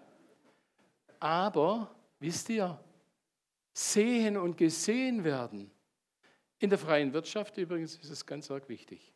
Aber, 1.19 1.95
wisst 2.19 2.50
ihr, 2.50 2.80
sehen 3.74 4.38
und 4.38 4.56
gesehen 4.56 5.24
werden. 5.24 5.71
In 6.60 6.69
der 6.69 6.78
freien 6.78 7.12
Wirtschaft 7.12 7.58
übrigens 7.58 7.95
ist 7.95 8.12
es 8.12 8.26
ganz 8.26 8.52
arg 8.52 8.69
wichtig. 8.69 9.13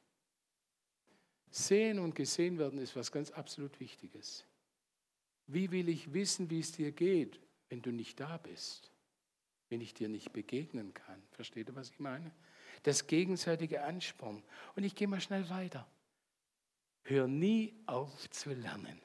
Sehen 1.52 2.00
und 2.00 2.16
gesehen 2.16 2.58
werden 2.58 2.80
ist 2.80 2.96
was 2.96 3.12
ganz 3.12 3.32
absolut 3.32 3.80
Wichtiges. 3.80 4.46
Wie 5.52 5.72
will 5.72 5.90
ich 5.90 6.14
wissen, 6.14 6.50
wie 6.50 6.60
es 6.60 6.72
dir 6.72 6.92
geht, 6.92 7.40
wenn 7.70 7.82
du 7.82 7.92
nicht 7.92 8.20
da 8.20 8.38
bist? 8.38 8.92
Wenn 9.70 9.82
ich 9.82 9.94
dir 9.94 10.08
nicht 10.08 10.32
begegnen 10.32 10.94
kann? 10.94 11.22
Versteht 11.32 11.70
ihr, 11.70 11.76
was 11.76 11.90
ich 11.90 12.00
meine? 12.00 12.32
Das 12.84 13.08
gegenseitige 13.08 13.84
Ansporn. 13.84 14.44
Und 14.76 14.84
ich 14.84 14.96
gehe 14.96 15.08
mal 15.08 15.20
schnell 15.20 15.50
weiter. 15.50 15.88
Hör 17.04 17.28
nie 17.28 17.74
auf 17.88 18.30
zu 18.30 18.54
lernen. 18.54 19.02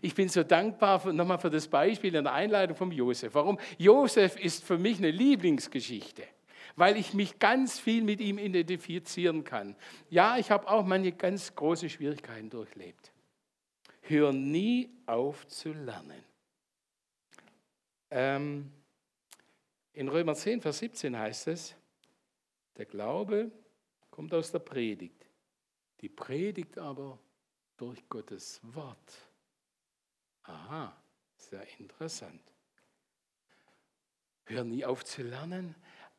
Ich 0.00 0.14
bin 0.14 0.28
so 0.28 0.42
dankbar 0.42 1.12
nochmal 1.12 1.38
für 1.38 1.50
das 1.50 1.68
Beispiel 1.68 2.14
in 2.14 2.24
der 2.24 2.32
Einleitung 2.32 2.76
von 2.76 2.90
Josef. 2.90 3.34
Warum? 3.34 3.58
Josef 3.78 4.36
ist 4.36 4.64
für 4.64 4.78
mich 4.78 4.98
eine 4.98 5.10
Lieblingsgeschichte 5.10 6.24
weil 6.76 6.96
ich 6.96 7.12
mich 7.14 7.38
ganz 7.38 7.78
viel 7.78 8.02
mit 8.02 8.20
ihm 8.20 8.38
identifizieren 8.38 9.44
kann. 9.44 9.76
Ja, 10.08 10.38
ich 10.38 10.50
habe 10.50 10.68
auch 10.68 10.84
manche 10.84 11.12
ganz 11.12 11.54
große 11.54 11.90
Schwierigkeiten 11.90 12.50
durchlebt. 12.50 13.11
Hör 14.12 14.30
nie 14.30 14.90
auf 15.06 15.48
zu 15.48 15.72
lernen. 15.72 16.22
Ähm, 18.10 18.70
in 19.94 20.06
Römer 20.06 20.34
10, 20.34 20.60
Vers 20.60 20.80
17 20.80 21.18
heißt 21.18 21.48
es, 21.48 21.74
der 22.76 22.84
Glaube 22.84 23.50
kommt 24.10 24.34
aus 24.34 24.52
der 24.52 24.58
Predigt. 24.58 25.26
Die 26.02 26.10
Predigt 26.10 26.76
aber 26.76 27.18
durch 27.78 28.06
Gottes 28.10 28.60
Wort. 28.74 29.30
Aha, 30.42 30.94
sehr 31.34 31.66
interessant. 31.78 32.42
Hör 34.44 34.62
nie 34.62 34.84
auf 34.84 35.06
zu 35.06 35.22
lernen 35.22 35.74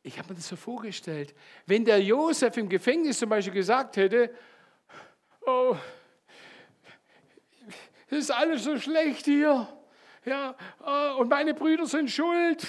ich 0.05 0.19
habe 0.19 0.29
mir 0.29 0.35
das 0.35 0.49
so 0.49 0.57
vorgestellt, 0.57 1.33
wenn 1.65 1.85
der 1.85 2.01
Josef 2.01 2.57
im 2.57 2.67
Gefängnis 2.67 3.19
zum 3.19 3.29
Beispiel 3.29 3.53
gesagt 3.53 3.95
hätte, 3.95 4.35
oh, 5.45 5.77
es 8.13 8.25
ist 8.25 8.31
alles 8.31 8.63
so 8.63 8.77
schlecht 8.77 9.25
hier, 9.25 9.67
ja, 10.25 10.55
oh, 10.79 11.21
und 11.21 11.29
meine 11.29 11.53
Brüder 11.53 11.85
sind 11.85 12.09
schuld, 12.09 12.65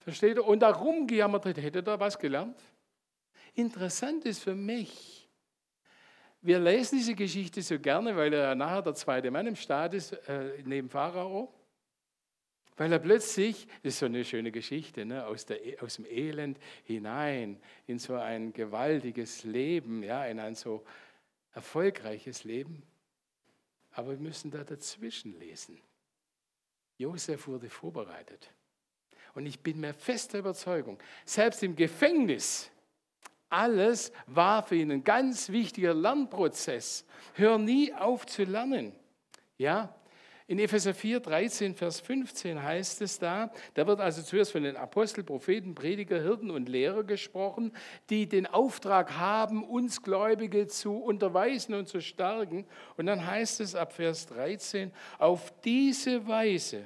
versteht 0.00 0.36
ihr, 0.36 0.46
und 0.46 0.60
da 0.60 0.70
rumgejammert 0.70 1.44
hätte, 1.44 1.82
er 1.84 2.00
was 2.00 2.18
gelernt? 2.18 2.58
Interessant 3.54 4.24
ist 4.24 4.42
für 4.42 4.54
mich, 4.54 5.28
wir 6.44 6.58
lesen 6.58 6.98
diese 6.98 7.14
Geschichte 7.14 7.62
so 7.62 7.78
gerne, 7.78 8.16
weil 8.16 8.32
er 8.32 8.54
nachher 8.56 8.82
der 8.82 8.94
zweite 8.94 9.30
Mann 9.30 9.46
im 9.46 9.54
Staat 9.54 9.94
ist, 9.94 10.12
äh, 10.28 10.60
neben 10.64 10.88
Pharao. 10.88 11.54
Weil 12.76 12.90
er 12.92 12.98
plötzlich, 12.98 13.68
das 13.82 13.94
ist 13.94 13.98
so 14.00 14.06
eine 14.06 14.24
schöne 14.24 14.50
Geschichte, 14.50 15.04
ne, 15.04 15.24
aus, 15.24 15.46
der, 15.46 15.60
aus 15.82 15.96
dem 15.96 16.06
Elend 16.06 16.58
hinein 16.82 17.60
in 17.86 18.00
so 18.00 18.14
ein 18.14 18.52
gewaltiges 18.52 19.44
Leben, 19.44 20.02
ja, 20.02 20.24
in 20.24 20.40
ein 20.40 20.56
so 20.56 20.84
erfolgreiches 21.52 22.42
Leben. 22.42 22.82
Aber 23.92 24.10
wir 24.10 24.18
müssen 24.18 24.50
da 24.50 24.64
dazwischen 24.64 25.38
lesen. 25.38 25.80
Josef 26.98 27.46
wurde 27.46 27.68
vorbereitet. 27.68 28.50
Und 29.34 29.46
ich 29.46 29.60
bin 29.60 29.80
mir 29.80 29.94
fester 29.94 30.38
Überzeugung, 30.38 30.98
selbst 31.24 31.62
im 31.62 31.74
Gefängnis, 31.74 32.70
alles 33.48 34.12
war 34.26 34.62
für 34.62 34.76
ihn 34.76 34.90
ein 34.90 35.04
ganz 35.04 35.50
wichtiger 35.50 35.92
Lernprozess. 35.92 37.04
Hör 37.34 37.58
nie 37.58 37.92
auf 37.92 38.24
zu 38.26 38.44
lernen. 38.44 38.94
Ja, 39.58 39.94
in 40.52 40.58
Epheser 40.58 40.92
4, 40.92 41.20
13, 41.20 41.74
Vers 41.74 42.00
15 42.00 42.62
heißt 42.62 43.00
es 43.00 43.18
da, 43.18 43.50
da 43.72 43.86
wird 43.86 44.00
also 44.00 44.20
zuerst 44.20 44.52
von 44.52 44.64
den 44.64 44.76
Apostel, 44.76 45.24
Propheten, 45.24 45.74
Prediger, 45.74 46.20
Hirten 46.20 46.50
und 46.50 46.68
Lehrer 46.68 47.04
gesprochen, 47.04 47.72
die 48.10 48.28
den 48.28 48.46
Auftrag 48.46 49.16
haben, 49.16 49.64
uns 49.64 50.02
Gläubige 50.02 50.66
zu 50.66 50.98
unterweisen 50.98 51.74
und 51.74 51.88
zu 51.88 52.02
stärken. 52.02 52.66
Und 52.98 53.06
dann 53.06 53.26
heißt 53.26 53.62
es 53.62 53.74
ab 53.74 53.94
Vers 53.94 54.26
13, 54.26 54.92
auf 55.16 55.58
diese 55.62 56.26
Weise, 56.28 56.84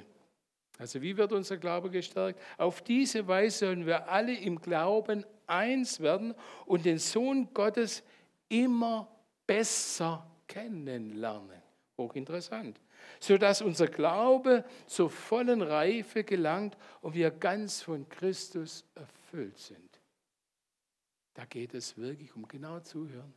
also 0.77 1.01
wie 1.01 1.17
wird 1.17 1.33
unser 1.33 1.57
Glaube 1.57 1.89
gestärkt? 1.89 2.39
Auf 2.57 2.81
diese 2.81 3.27
Weise 3.27 3.65
sollen 3.65 3.85
wir 3.85 4.07
alle 4.07 4.33
im 4.33 4.61
Glauben 4.61 5.25
eins 5.45 5.99
werden 5.99 6.33
und 6.65 6.85
den 6.85 6.99
Sohn 6.99 7.49
Gottes 7.53 8.01
immer 8.47 9.09
besser 9.45 10.25
kennenlernen. 10.47 11.61
Hochinteressant 11.97 12.79
sodass 13.19 13.61
unser 13.61 13.87
Glaube 13.87 14.63
zur 14.85 15.09
vollen 15.09 15.61
Reife 15.61 16.23
gelangt 16.23 16.77
und 17.01 17.13
wir 17.13 17.31
ganz 17.31 17.81
von 17.81 18.07
Christus 18.09 18.85
erfüllt 18.95 19.57
sind. 19.57 19.99
Da 21.33 21.45
geht 21.45 21.73
es 21.73 21.97
wirklich 21.97 22.35
um 22.35 22.47
genau 22.47 22.79
zuhören, 22.79 23.33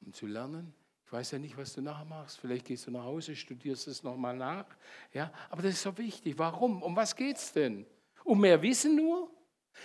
um 0.00 0.12
zu 0.12 0.26
lernen. 0.26 0.74
Ich 1.04 1.12
weiß 1.12 1.30
ja 1.30 1.38
nicht, 1.38 1.56
was 1.56 1.72
du 1.72 1.82
nachher 1.82 2.04
machst. 2.04 2.40
Vielleicht 2.40 2.66
gehst 2.66 2.88
du 2.88 2.90
nach 2.90 3.04
Hause, 3.04 3.36
studierst 3.36 3.86
es 3.86 4.02
nochmal 4.02 4.36
nach. 4.36 4.66
Ja, 5.12 5.32
aber 5.50 5.62
das 5.62 5.74
ist 5.74 5.82
so 5.82 5.96
wichtig. 5.96 6.36
Warum? 6.36 6.82
Um 6.82 6.96
was 6.96 7.14
geht 7.14 7.36
es 7.36 7.52
denn? 7.52 7.86
Um 8.24 8.40
mehr 8.40 8.60
Wissen 8.60 8.96
nur? 8.96 9.30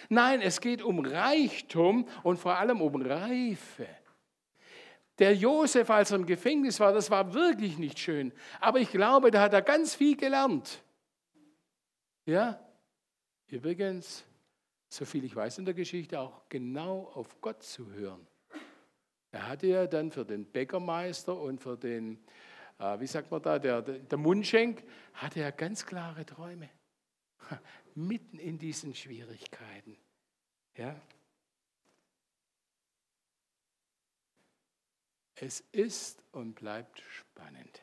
Nein, 0.09 0.41
es 0.41 0.59
geht 0.59 0.81
um 0.81 1.05
Reichtum 1.05 2.07
und 2.23 2.37
vor 2.37 2.57
allem 2.57 2.81
um 2.81 2.99
Reife. 2.99 3.87
Der 5.21 5.36
Josef, 5.36 5.89
als 5.89 6.12
er 6.12 6.17
im 6.17 6.25
Gefängnis 6.25 6.79
war, 6.81 6.91
das 6.91 7.10
war 7.10 7.34
wirklich 7.34 7.77
nicht 7.77 7.97
schön. 7.97 8.34
Aber 8.60 8.79
ich 8.79 8.89
glaube, 8.89 9.31
da 9.31 9.41
hat 9.41 9.53
er 9.53 9.62
ganz 9.62 9.95
viel 9.95 10.17
gelernt. 10.17 10.84
Ja? 12.25 12.60
Übrigens, 13.47 14.25
so 14.89 15.05
viel 15.05 15.23
ich 15.23 15.34
weiß 15.34 15.60
in 15.60 15.65
der 15.65 15.73
Geschichte, 15.73 16.19
auch 16.19 16.41
genau 16.49 17.12
auf 17.13 17.39
Gott 17.39 17.63
zu 17.63 17.89
hören. 17.93 18.27
Er 19.31 19.47
hatte 19.47 19.67
ja 19.67 19.88
dann 19.88 20.12
für 20.12 20.25
den 20.25 20.43
Bäckermeister 20.43 21.39
und 21.39 21.62
für 21.62 21.77
den 21.77 22.19
äh, 22.81 22.99
wie 22.99 23.07
sagt 23.07 23.29
man 23.29 23.41
da, 23.41 23.60
der, 23.60 23.81
der 23.81 24.17
Mundschenk, 24.17 24.84
hatte 25.13 25.41
ja 25.41 25.51
ganz 25.51 25.86
klare 25.86 26.25
Träume. 26.25 26.69
Mitten 27.95 28.39
in 28.39 28.57
diesen 28.57 28.95
Schwierigkeiten. 28.95 29.97
Ja? 30.75 30.99
Es 35.41 35.62
ist 35.71 36.23
und 36.32 36.54
bleibt 36.54 37.01
spannend. 37.10 37.82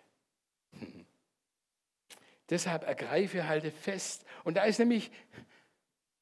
Deshalb 2.51 2.85
ergreife, 2.85 3.49
halte 3.49 3.73
fest. 3.73 4.25
Und 4.45 4.57
da 4.57 4.63
ist 4.63 4.79
nämlich 4.79 5.11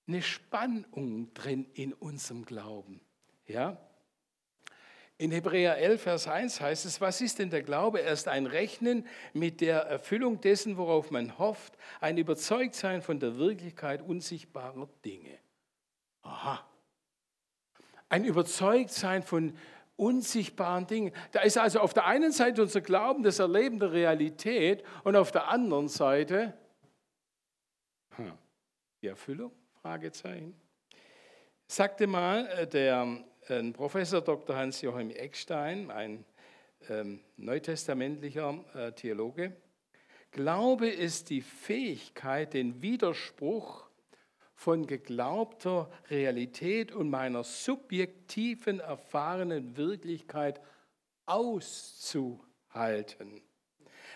eine 0.08 0.22
Spannung 0.22 1.32
drin 1.34 1.66
in 1.74 1.92
unserem 1.92 2.46
Glauben. 2.46 3.02
Ja? 3.46 3.76
In 5.18 5.30
Hebräer 5.30 5.76
11, 5.76 6.02
Vers 6.02 6.26
1 6.26 6.60
heißt 6.62 6.86
es, 6.86 7.02
was 7.02 7.20
ist 7.20 7.38
denn 7.38 7.50
der 7.50 7.62
Glaube? 7.62 8.00
Er 8.00 8.12
ist 8.12 8.28
ein 8.28 8.46
Rechnen 8.46 9.06
mit 9.34 9.60
der 9.60 9.80
Erfüllung 9.80 10.40
dessen, 10.40 10.78
worauf 10.78 11.10
man 11.10 11.38
hofft, 11.38 11.76
ein 12.00 12.16
Überzeugtsein 12.16 13.02
von 13.02 13.20
der 13.20 13.36
Wirklichkeit 13.36 14.00
unsichtbarer 14.00 14.88
Dinge. 15.04 15.38
Aha. 16.22 16.66
Ein 18.08 18.24
Überzeugtsein 18.24 19.22
von 19.22 19.56
unsichtbaren 19.96 20.86
Dingen. 20.86 21.12
Da 21.32 21.40
ist 21.40 21.58
also 21.58 21.80
auf 21.80 21.94
der 21.94 22.06
einen 22.06 22.32
Seite 22.32 22.62
unser 22.62 22.80
Glauben, 22.80 23.22
das 23.22 23.38
Erleben 23.38 23.78
der 23.78 23.92
Realität 23.92 24.84
und 25.04 25.16
auf 25.16 25.32
der 25.32 25.48
anderen 25.48 25.88
Seite 25.88 26.54
hm, 28.16 28.32
die 29.02 29.08
Erfüllung? 29.08 29.52
Fragezeichen. 29.82 30.58
Sagte 31.66 32.06
mal 32.06 32.46
äh, 32.48 32.66
der 32.66 33.24
äh, 33.48 33.62
Professor 33.72 34.20
Dr. 34.20 34.56
Hans-Joachim 34.56 35.10
Eckstein, 35.10 35.90
ein 35.90 36.24
ähm, 36.88 37.20
neutestamentlicher 37.36 38.64
äh, 38.74 38.92
Theologe, 38.92 39.56
Glaube 40.32 40.88
ist 40.88 41.30
die 41.30 41.40
Fähigkeit, 41.40 42.52
den 42.52 42.82
Widerspruch 42.82 43.85
von 44.56 44.86
geglaubter 44.86 45.88
Realität 46.10 46.90
und 46.90 47.08
meiner 47.10 47.44
subjektiven, 47.44 48.80
erfahrenen 48.80 49.76
Wirklichkeit 49.76 50.60
auszuhalten. 51.26 52.40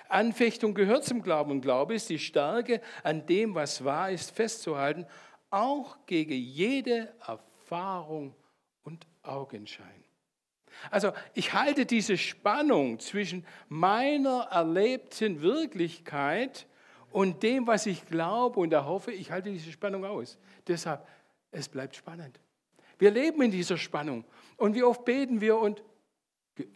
Anfechtung 0.08 0.74
gehört 0.74 1.04
zum 1.04 1.22
Glauben 1.22 1.52
und 1.52 1.60
Glaube 1.60 1.94
ist 1.94 2.10
die 2.10 2.18
Stärke, 2.18 2.80
an 3.04 3.26
dem, 3.26 3.54
was 3.54 3.84
wahr 3.84 4.10
ist, 4.10 4.32
festzuhalten 4.32 5.06
auch 5.50 5.98
gegen 6.06 6.34
jede 6.34 7.12
Erfahrung 7.26 8.34
und 8.82 9.06
Augenschein. 9.22 10.04
Also 10.90 11.12
ich 11.34 11.52
halte 11.52 11.84
diese 11.84 12.16
Spannung 12.16 12.98
zwischen 12.98 13.44
meiner 13.68 14.48
erlebten 14.50 15.42
Wirklichkeit 15.42 16.66
und 17.10 17.42
dem, 17.42 17.66
was 17.66 17.86
ich 17.86 18.06
glaube 18.06 18.60
und 18.60 18.72
erhoffe, 18.72 19.12
ich 19.12 19.30
halte 19.30 19.50
diese 19.50 19.72
Spannung 19.72 20.04
aus. 20.04 20.38
Deshalb, 20.66 21.06
es 21.50 21.68
bleibt 21.68 21.96
spannend. 21.96 22.40
Wir 22.98 23.10
leben 23.10 23.42
in 23.42 23.50
dieser 23.50 23.76
Spannung. 23.76 24.24
Und 24.56 24.74
wie 24.74 24.82
oft 24.82 25.04
beten 25.04 25.40
wir 25.40 25.58
und, 25.58 25.82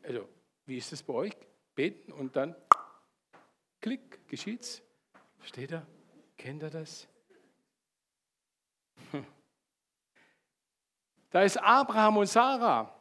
also, 0.03 0.29
wie 0.67 0.79
ist 0.79 0.93
es 0.93 1.03
bei 1.03 1.13
euch? 1.13 1.37
Beten 1.75 2.13
und 2.13 2.35
dann, 2.37 2.55
klick, 3.81 4.27
geschieht's. 4.29 4.83
Versteht 5.39 5.73
er? 5.73 5.87
Kennt 6.37 6.63
er 6.63 6.71
das? 6.71 7.07
Da 11.31 11.43
ist 11.43 11.57
Abraham 11.57 12.19
und 12.19 12.27
Sarah. 12.27 12.95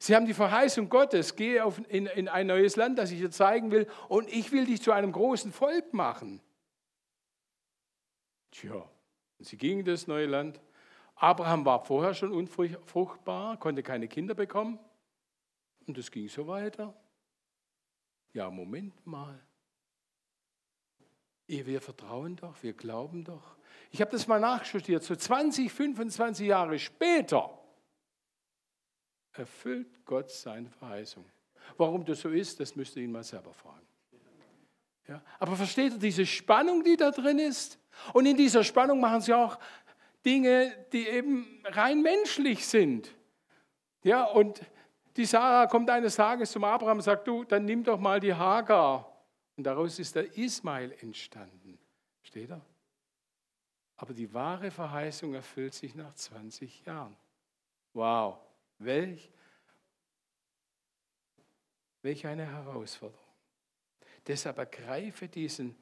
Sie 0.00 0.14
haben 0.14 0.26
die 0.26 0.34
Verheißung 0.34 0.88
Gottes, 0.88 1.36
gehe 1.36 1.64
auf, 1.64 1.80
in, 1.88 2.06
in 2.06 2.28
ein 2.28 2.48
neues 2.48 2.74
Land, 2.74 2.98
das 2.98 3.12
ich 3.12 3.20
dir 3.20 3.30
zeigen 3.30 3.70
will, 3.70 3.86
und 4.08 4.28
ich 4.28 4.50
will 4.50 4.66
dich 4.66 4.82
zu 4.82 4.90
einem 4.90 5.12
großen 5.12 5.52
Volk 5.52 5.94
machen. 5.94 6.40
Tja, 8.50 8.88
sie 9.38 9.56
gingen 9.56 9.80
in 9.80 9.84
das 9.86 10.06
neue 10.06 10.26
Land. 10.26 10.60
Abraham 11.16 11.64
war 11.64 11.84
vorher 11.84 12.14
schon 12.14 12.32
unfruchtbar, 12.32 13.58
konnte 13.58 13.82
keine 13.82 14.08
Kinder 14.08 14.34
bekommen. 14.34 14.78
Und 15.86 15.98
es 15.98 16.10
ging 16.10 16.28
so 16.28 16.46
weiter. 16.46 16.94
Ja, 18.32 18.50
Moment 18.50 19.06
mal. 19.06 19.40
Wir 21.46 21.80
vertrauen 21.80 22.36
doch, 22.36 22.62
wir 22.62 22.74
glauben 22.74 23.24
doch. 23.24 23.56
Ich 23.90 24.02
habe 24.02 24.10
das 24.10 24.26
mal 24.26 24.38
nachstudiert, 24.38 25.02
so 25.02 25.16
20, 25.16 25.72
25 25.72 26.46
Jahre 26.46 26.78
später 26.78 27.58
erfüllt 29.32 30.04
Gott 30.04 30.30
seine 30.30 30.68
Verheißung. 30.68 31.24
Warum 31.76 32.04
das 32.04 32.20
so 32.20 32.28
ist, 32.28 32.60
das 32.60 32.76
müsst 32.76 32.96
ihr 32.96 33.04
ihn 33.04 33.12
mal 33.12 33.24
selber 33.24 33.52
fragen. 33.54 33.86
Ja, 35.06 35.22
aber 35.38 35.56
versteht 35.56 35.94
ihr 35.94 35.98
diese 35.98 36.26
Spannung, 36.26 36.84
die 36.84 36.96
da 36.96 37.10
drin 37.10 37.38
ist? 37.38 37.78
Und 38.12 38.26
in 38.26 38.36
dieser 38.36 38.64
Spannung 38.64 39.00
machen 39.00 39.20
sie 39.20 39.34
auch 39.34 39.58
Dinge, 40.24 40.86
die 40.92 41.06
eben 41.06 41.62
rein 41.64 42.02
menschlich 42.02 42.66
sind. 42.66 43.14
Ja, 44.02 44.24
und 44.24 44.60
die 45.16 45.24
Sarah 45.24 45.66
kommt 45.66 45.90
eines 45.90 46.16
Tages 46.16 46.52
zum 46.52 46.64
Abraham 46.64 46.98
und 46.98 47.02
sagt, 47.02 47.26
du, 47.26 47.44
dann 47.44 47.64
nimm 47.64 47.82
doch 47.82 47.98
mal 47.98 48.20
die 48.20 48.34
Hagar. 48.34 49.12
Und 49.56 49.64
daraus 49.64 49.98
ist 49.98 50.14
der 50.14 50.36
Ismail 50.36 50.92
entstanden. 51.00 51.78
Steht 52.22 52.50
er? 52.50 52.60
Aber 53.96 54.14
die 54.14 54.32
wahre 54.32 54.70
Verheißung 54.70 55.34
erfüllt 55.34 55.74
sich 55.74 55.96
nach 55.96 56.14
20 56.14 56.84
Jahren. 56.86 57.16
Wow. 57.94 58.38
Welch, 58.78 59.28
welch 62.02 62.24
eine 62.26 62.46
Herausforderung. 62.46 63.18
Deshalb 64.24 64.58
ergreife 64.58 65.26
diesen 65.26 65.74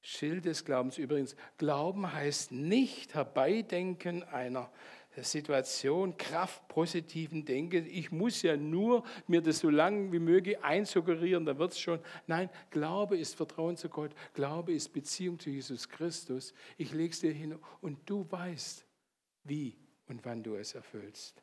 Schild 0.00 0.44
des 0.44 0.64
Glaubens. 0.64 0.98
Übrigens, 0.98 1.36
Glauben 1.56 2.12
heißt 2.12 2.52
nicht 2.52 3.14
Herbeidenken 3.14 4.22
einer 4.22 4.70
Situation, 5.24 6.16
kraftpositiven 6.16 7.44
Denken. 7.44 7.86
Ich 7.86 8.12
muss 8.12 8.42
ja 8.42 8.56
nur 8.56 9.04
mir 9.26 9.42
das 9.42 9.58
so 9.58 9.70
lange 9.70 10.12
wie 10.12 10.18
möglich 10.18 10.62
einsuggerieren, 10.62 11.44
dann 11.44 11.58
wird 11.58 11.72
es 11.72 11.80
schon. 11.80 12.00
Nein, 12.26 12.50
Glaube 12.70 13.18
ist 13.18 13.34
Vertrauen 13.34 13.76
zu 13.76 13.88
Gott. 13.88 14.12
Glaube 14.34 14.72
ist 14.72 14.92
Beziehung 14.92 15.38
zu 15.38 15.50
Jesus 15.50 15.88
Christus. 15.88 16.54
Ich 16.76 16.92
lege 16.92 17.10
es 17.10 17.20
dir 17.20 17.32
hin 17.32 17.58
und 17.80 17.98
du 18.08 18.26
weißt, 18.30 18.86
wie 19.44 19.76
und 20.06 20.24
wann 20.24 20.42
du 20.42 20.54
es 20.54 20.74
erfüllst. 20.74 21.42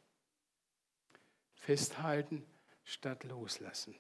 Festhalten 1.56 2.46
statt 2.84 3.24
loslassen. 3.24 3.96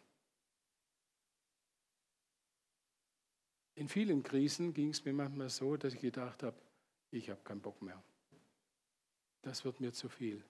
In 3.76 3.90
vielen 3.90 4.24
Krisen 4.24 4.74
ging 4.74 4.90
es 4.90 5.04
mir 5.04 5.14
manchmal 5.14 5.50
so, 5.50 5.76
dass 5.76 5.94
ich 5.94 6.00
gedacht 6.00 6.44
habe, 6.44 6.56
ich 7.12 7.30
habe 7.30 7.42
keinen 7.44 7.62
Bock 7.62 7.82
mehr. 7.82 8.02
Das 9.42 9.64
wird 9.64 9.80
mir 9.80 9.92
zu 9.92 10.10
viel. 10.10 10.44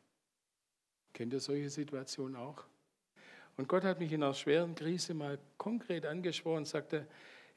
Kennt 1.12 1.34
ihr 1.34 1.40
solche 1.40 1.70
Situationen 1.70 2.36
auch? 2.36 2.64
Und 3.58 3.68
Gott 3.68 3.84
hat 3.84 4.00
mich 4.00 4.12
in 4.12 4.22
einer 4.22 4.34
schweren 4.34 4.76
Krise 4.76 5.14
mal 5.14 5.40
konkret 5.58 6.06
angesprochen 6.06 6.60
und 6.60 6.68
sagte, 6.68 7.08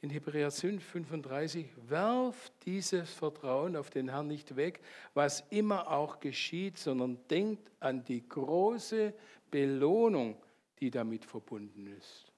in 0.01 0.11
Hebräer 0.11 0.51
5, 0.51 0.83
35, 0.83 1.67
werf 1.89 2.53
dieses 2.65 3.13
Vertrauen 3.13 3.75
auf 3.77 3.91
den 3.91 4.09
Herrn 4.09 4.29
nicht 4.29 4.55
weg, 4.55 4.81
was 5.13 5.45
immer 5.51 5.91
auch 5.91 6.21
geschieht, 6.21 6.79
sondern 6.79 7.19
denkt 7.29 7.69
an 7.81 8.05
die 8.05 8.27
große 8.29 9.13
Belohnung, 9.51 10.41
die 10.79 10.91
damit 10.91 11.25
verbunden 11.25 11.89
ist. 11.89 12.33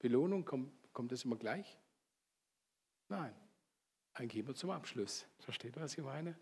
Belohnung, 0.00 0.44
kommt, 0.44 0.72
kommt 0.98 1.12
das 1.12 1.24
immer 1.24 1.36
gleich? 1.36 1.78
Nein, 3.08 3.32
eigentlich 4.14 4.44
immer 4.44 4.52
zum 4.56 4.70
Abschluss. 4.70 5.28
Versteht, 5.38 5.76
was 5.76 5.96
ich 5.96 6.02
meine? 6.02 6.36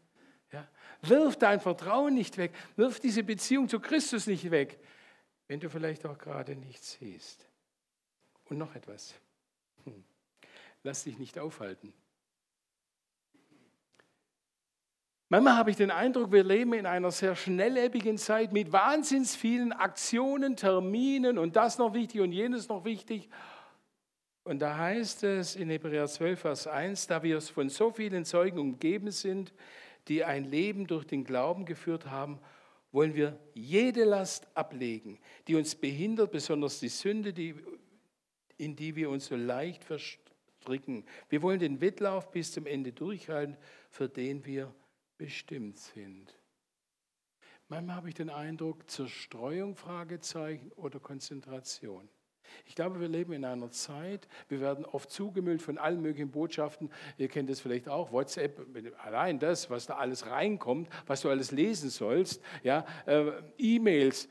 Ja? 0.50 0.66
Wirf 1.02 1.36
dein 1.36 1.60
Vertrauen 1.60 2.14
nicht 2.14 2.38
weg, 2.38 2.54
wirf 2.74 2.98
diese 2.98 3.22
Beziehung 3.22 3.68
zu 3.68 3.80
Christus 3.80 4.26
nicht 4.26 4.50
weg, 4.50 4.80
wenn 5.46 5.60
du 5.60 5.68
vielleicht 5.68 6.06
auch 6.06 6.16
gerade 6.16 6.56
nichts 6.56 6.92
siehst. 6.92 7.46
Und 8.46 8.56
noch 8.56 8.74
etwas. 8.74 9.14
Hm. 9.84 10.02
Lass 10.82 11.04
dich 11.04 11.18
nicht 11.18 11.38
aufhalten. 11.38 11.92
Manchmal 15.28 15.56
habe 15.56 15.70
ich 15.70 15.76
den 15.76 15.90
Eindruck, 15.90 16.32
wir 16.32 16.44
leben 16.44 16.72
in 16.72 16.86
einer 16.86 17.10
sehr 17.10 17.36
schnelllebigen 17.36 18.16
Zeit 18.16 18.54
mit 18.54 18.72
wahnsinns 18.72 19.36
vielen 19.36 19.74
Aktionen, 19.74 20.56
Terminen 20.56 21.36
und 21.36 21.56
das 21.56 21.76
noch 21.76 21.92
wichtig 21.92 22.22
und 22.22 22.32
jenes 22.32 22.70
noch 22.70 22.86
wichtig. 22.86 23.28
Und 24.46 24.60
da 24.60 24.78
heißt 24.78 25.24
es 25.24 25.56
in 25.56 25.70
Hebräer 25.70 26.06
12, 26.06 26.38
Vers 26.38 26.66
1, 26.68 27.08
da 27.08 27.20
wir 27.24 27.40
von 27.40 27.68
so 27.68 27.90
vielen 27.90 28.24
Zeugen 28.24 28.60
umgeben 28.60 29.10
sind, 29.10 29.52
die 30.06 30.22
ein 30.22 30.44
Leben 30.44 30.86
durch 30.86 31.04
den 31.04 31.24
Glauben 31.24 31.64
geführt 31.64 32.06
haben, 32.06 32.38
wollen 32.92 33.16
wir 33.16 33.40
jede 33.54 34.04
Last 34.04 34.46
ablegen, 34.56 35.18
die 35.48 35.56
uns 35.56 35.74
behindert, 35.74 36.30
besonders 36.30 36.78
die 36.78 36.90
Sünde, 36.90 37.32
die 37.32 37.56
in 38.56 38.76
die 38.76 38.94
wir 38.94 39.10
uns 39.10 39.26
so 39.26 39.34
leicht 39.34 39.82
verstricken. 39.82 41.04
Wir 41.28 41.42
wollen 41.42 41.58
den 41.58 41.80
Wettlauf 41.80 42.30
bis 42.30 42.52
zum 42.52 42.66
Ende 42.66 42.92
durchhalten, 42.92 43.56
für 43.90 44.08
den 44.08 44.46
wir 44.46 44.72
bestimmt 45.18 45.80
sind. 45.80 46.38
Manchmal 47.66 47.96
habe 47.96 48.10
ich 48.10 48.14
den 48.14 48.30
Eindruck, 48.30 48.88
Zerstreuung, 48.88 49.74
Fragezeichen 49.74 50.70
oder 50.76 51.00
Konzentration. 51.00 52.08
Ich 52.64 52.74
glaube, 52.74 53.00
wir 53.00 53.08
leben 53.08 53.32
in 53.32 53.44
einer 53.44 53.70
Zeit, 53.70 54.28
wir 54.48 54.60
werden 54.60 54.84
oft 54.84 55.10
zugemüllt 55.10 55.62
von 55.62 55.78
allen 55.78 56.00
möglichen 56.00 56.30
Botschaften. 56.30 56.90
Ihr 57.18 57.28
kennt 57.28 57.50
das 57.50 57.60
vielleicht 57.60 57.88
auch, 57.88 58.12
WhatsApp, 58.12 58.66
allein 59.04 59.38
das, 59.38 59.70
was 59.70 59.86
da 59.86 59.96
alles 59.96 60.26
reinkommt, 60.26 60.88
was 61.06 61.20
du 61.20 61.30
alles 61.30 61.50
lesen 61.50 61.90
sollst, 61.90 62.42
ja, 62.62 62.84
äh, 63.06 63.30
E-Mails. 63.58 64.28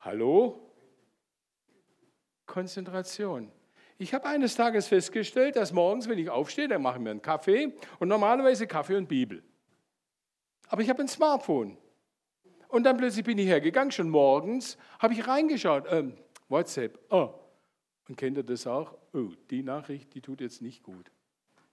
Hallo? 0.00 0.72
Konzentration. 2.46 3.52
Ich 3.98 4.14
habe 4.14 4.26
eines 4.28 4.54
Tages 4.54 4.86
festgestellt, 4.86 5.56
dass 5.56 5.72
morgens, 5.72 6.08
wenn 6.08 6.18
ich 6.18 6.30
aufstehe, 6.30 6.68
dann 6.68 6.82
mache 6.82 6.98
ich 6.98 7.02
mir 7.02 7.10
einen 7.10 7.22
Kaffee 7.22 7.74
und 7.98 8.08
normalerweise 8.08 8.66
Kaffee 8.66 8.96
und 8.96 9.08
Bibel. 9.08 9.42
Aber 10.68 10.82
ich 10.82 10.88
habe 10.88 11.02
ein 11.02 11.08
Smartphone. 11.08 11.76
Und 12.68 12.84
dann 12.84 12.96
plötzlich 12.96 13.24
bin 13.24 13.38
ich 13.38 13.46
hergegangen, 13.46 13.90
schon 13.90 14.10
morgens, 14.10 14.78
habe 14.98 15.14
ich 15.14 15.26
reingeschaut. 15.26 15.84
Ähm, 15.90 16.14
WhatsApp. 16.48 16.98
Oh. 17.10 17.34
Und 18.08 18.16
kennt 18.16 18.36
ihr 18.38 18.42
das 18.42 18.66
auch? 18.66 18.96
Oh, 19.12 19.30
die 19.50 19.62
Nachricht, 19.62 20.14
die 20.14 20.20
tut 20.20 20.40
jetzt 20.40 20.62
nicht 20.62 20.82
gut. 20.82 21.10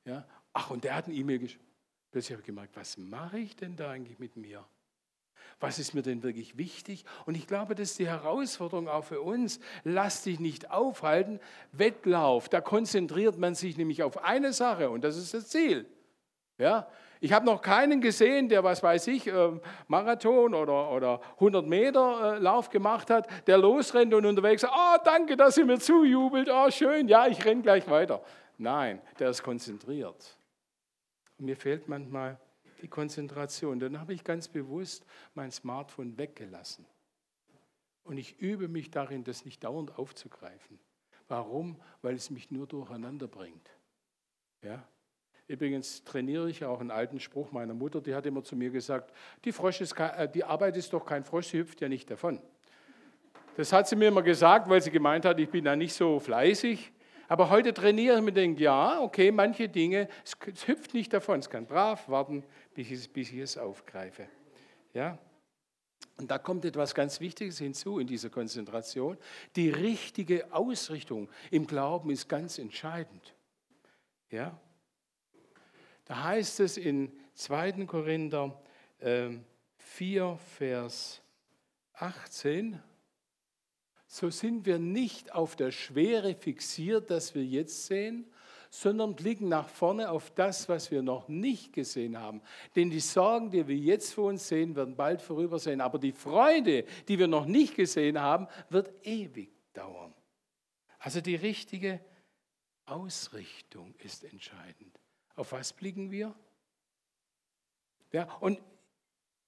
Ja? 0.04 0.28
Ach, 0.54 0.70
und 0.70 0.84
der 0.84 0.96
hat 0.96 1.06
eine 1.06 1.16
E-Mail 1.16 1.40
geschrieben. 1.40 1.64
Plötzlich 2.12 2.32
habe 2.32 2.42
ich 2.42 2.46
gemerkt, 2.46 2.76
was 2.76 2.98
mache 2.98 3.40
ich 3.40 3.56
denn 3.56 3.76
da 3.76 3.92
eigentlich 3.92 4.20
mit 4.20 4.38
mir? 4.38 4.66
Was 5.60 5.80
ist 5.80 5.94
mir 5.94 6.02
denn 6.02 6.24
wirklich 6.24 6.58
wichtig? 6.58 7.06
Und 7.26 7.36
ich 7.36 7.48
glaube, 7.48 7.76
das 7.76 7.92
ist 7.92 8.00
die 8.00 8.08
Herausforderung 8.08 8.88
auch 8.88 9.04
für 9.06 9.22
uns. 9.22 9.60
Lass 9.84 10.24
dich 10.24 10.40
nicht 10.40 10.72
aufhalten. 10.72 11.40
Wettlauf, 11.72 12.50
da 12.50 12.62
konzentriert 12.62 13.38
man 13.38 13.56
sich 13.56 13.78
nämlich 13.78 14.04
auf 14.04 14.24
eine 14.24 14.54
Sache 14.54 14.90
und 14.90 15.04
das 15.04 15.18
ist 15.18 15.34
das 15.34 15.48
Ziel. 15.48 15.86
Ja? 16.58 16.88
Ich 17.22 17.34
habe 17.34 17.46
noch 17.46 17.62
keinen 17.62 18.02
gesehen, 18.02 18.50
der, 18.50 18.64
was 18.64 18.84
weiß 18.84 19.08
ich, 19.08 19.28
ähm, 19.28 19.62
Marathon 19.88 20.54
oder, 20.54 20.92
oder 20.92 21.22
100 21.36 21.66
Meter 21.66 22.36
äh, 22.36 22.40
Lauf 22.40 22.70
gemacht 22.70 23.10
hat, 23.10 23.28
der 23.48 23.58
losrennt 23.58 24.14
und 24.14 24.26
unterwegs 24.26 24.62
sagt, 24.62 24.74
oh, 24.76 24.98
danke, 25.04 25.36
dass 25.36 25.58
ihr 25.58 25.66
mir 25.66 25.80
zujubelt, 25.80 26.50
oh, 26.52 26.70
schön, 26.70 27.08
ja, 27.08 27.28
ich 27.28 27.44
renne 27.44 27.62
gleich 27.62 27.90
weiter. 27.90 28.22
Nein, 28.58 29.02
der 29.20 29.30
ist 29.30 29.44
konzentriert. 29.44 30.38
Mir 31.38 31.56
fehlt 31.56 31.88
manchmal 31.88 32.40
die 32.82 32.88
Konzentration. 32.88 33.80
Dann 33.80 34.00
habe 34.00 34.14
ich 34.14 34.24
ganz 34.24 34.48
bewusst 34.48 35.06
mein 35.34 35.52
Smartphone 35.52 36.18
weggelassen. 36.18 36.86
Und 38.04 38.18
ich 38.18 38.40
übe 38.40 38.68
mich 38.68 38.92
darin, 38.92 39.24
das 39.24 39.46
nicht 39.46 39.64
dauernd 39.64 39.98
aufzugreifen. 39.98 40.80
Warum? 41.28 41.82
Weil 42.02 42.16
es 42.16 42.30
mich 42.30 42.52
nur 42.52 42.68
durcheinander 42.68 43.28
bringt. 43.28 43.70
Ja? 44.62 44.88
Übrigens 45.48 46.04
trainiere 46.04 46.50
ich 46.50 46.66
auch 46.66 46.80
einen 46.80 46.92
alten 46.92 47.20
Spruch 47.20 47.52
meiner 47.52 47.76
Mutter, 47.76 48.02
die 48.02 48.16
hat 48.16 48.26
immer 48.26 48.44
zu 48.44 48.56
mir 48.56 48.72
gesagt, 48.72 49.14
die, 49.44 49.52
Frosch 49.52 49.80
ist 49.82 49.94
äh, 50.00 50.28
die 50.28 50.44
Arbeit 50.44 50.76
ist 50.76 50.92
doch 50.92 51.06
kein 51.06 51.24
Frosch, 51.24 51.48
sie 51.48 51.60
hüpft 51.60 51.82
ja 51.82 51.90
nicht 51.90 52.10
davon. 52.10 52.42
Das 53.56 53.72
hat 53.72 53.88
sie 53.88 53.96
mir 53.96 54.08
immer 54.08 54.24
gesagt, 54.24 54.68
weil 54.70 54.82
sie 54.82 54.92
gemeint 54.92 55.24
hat, 55.24 55.40
ich 55.40 55.50
bin 55.50 55.64
da 55.64 55.76
nicht 55.76 55.94
so 55.94 56.20
fleißig. 56.20 56.92
Aber 57.28 57.50
heute 57.50 57.74
trainiere 57.74 58.18
ich 58.18 58.24
mir 58.24 58.34
denke, 58.34 58.64
ja, 58.64 59.00
okay, 59.00 59.32
manche 59.32 59.70
Dinge, 59.70 60.08
es, 60.24 60.34
es, 60.52 60.68
hüpft 60.68 60.94
nicht 60.94 61.14
davon, 61.14 61.40
es 61.40 61.50
kann 61.50 61.66
brav 61.66 62.08
warten, 62.10 62.44
bis 62.74 62.92
ich, 62.92 63.12
bis 63.12 63.32
ich 63.32 63.40
es 63.40 63.58
aufgreife. 63.58 64.28
Ja? 64.94 65.18
Und 66.18 66.30
da 66.30 66.38
kommt 66.38 66.66
etwas 66.66 66.94
ganz 66.94 67.20
Wichtiges 67.20 67.58
hinzu 67.58 68.00
in 68.00 68.08
dieser 68.08 68.30
Konzentration. 68.30 69.18
Die 69.56 69.70
richtige 69.70 70.54
Ausrichtung 70.54 71.30
im 71.52 71.66
Glauben 71.66 72.10
ist 72.10 72.30
ganz 72.30 72.58
entscheidend. 72.58 73.34
Ja? 74.30 74.60
Da 76.06 76.24
heißt 76.24 76.60
es 76.60 76.78
in 76.78 77.12
2. 77.34 77.86
Korinther 77.86 78.60
4, 79.00 80.24
ähm, 80.24 80.38
Vers 80.38 81.22
18, 81.94 82.82
so 84.08 84.30
sind 84.30 84.66
wir 84.66 84.80
nicht 84.80 85.34
auf 85.34 85.56
der 85.56 85.72
Schwere 85.72 86.36
fixiert, 86.36 87.10
das 87.10 87.36
wir 87.36 87.44
jetzt 87.44 87.88
sehen, 87.88 88.26
sondern 88.70 89.16
blicken 89.16 89.50
nach 89.50 89.68
vorne 89.68 90.10
auf 90.10 90.32
das, 90.32 90.70
was 90.70 90.92
wir 90.92 91.02
noch 91.02 91.28
nicht 91.28 91.74
gesehen 91.74 92.20
haben. 92.20 92.42
Denn 92.76 92.90
die 92.90 93.00
Sorgen, 93.00 93.50
die 93.50 93.68
wir 93.68 93.76
jetzt 93.76 94.14
vor 94.14 94.30
uns 94.30 94.48
sehen, 94.48 94.76
werden 94.76 94.96
bald 94.96 95.22
vorüber 95.22 95.60
sein. 95.60 95.82
Aber 95.82 95.98
die 95.98 96.12
Freude, 96.12 96.86
die 97.08 97.18
wir 97.18 97.28
noch 97.28 97.46
nicht 97.46 97.76
gesehen 97.76 98.20
haben, 98.20 98.48
wird 98.70 98.94
ewig 99.06 99.52
dauern. 99.74 100.14
Also 101.00 101.22
die 101.22 101.36
richtige 101.36 102.00
Ausrichtung 102.86 103.96
ist 103.98 104.24
entscheidend. 104.24 105.00
Auf 105.36 105.52
was 105.52 105.74
blicken 105.74 106.12
wir? 106.12 106.34
Ja, 108.12 108.32
und 108.40 108.62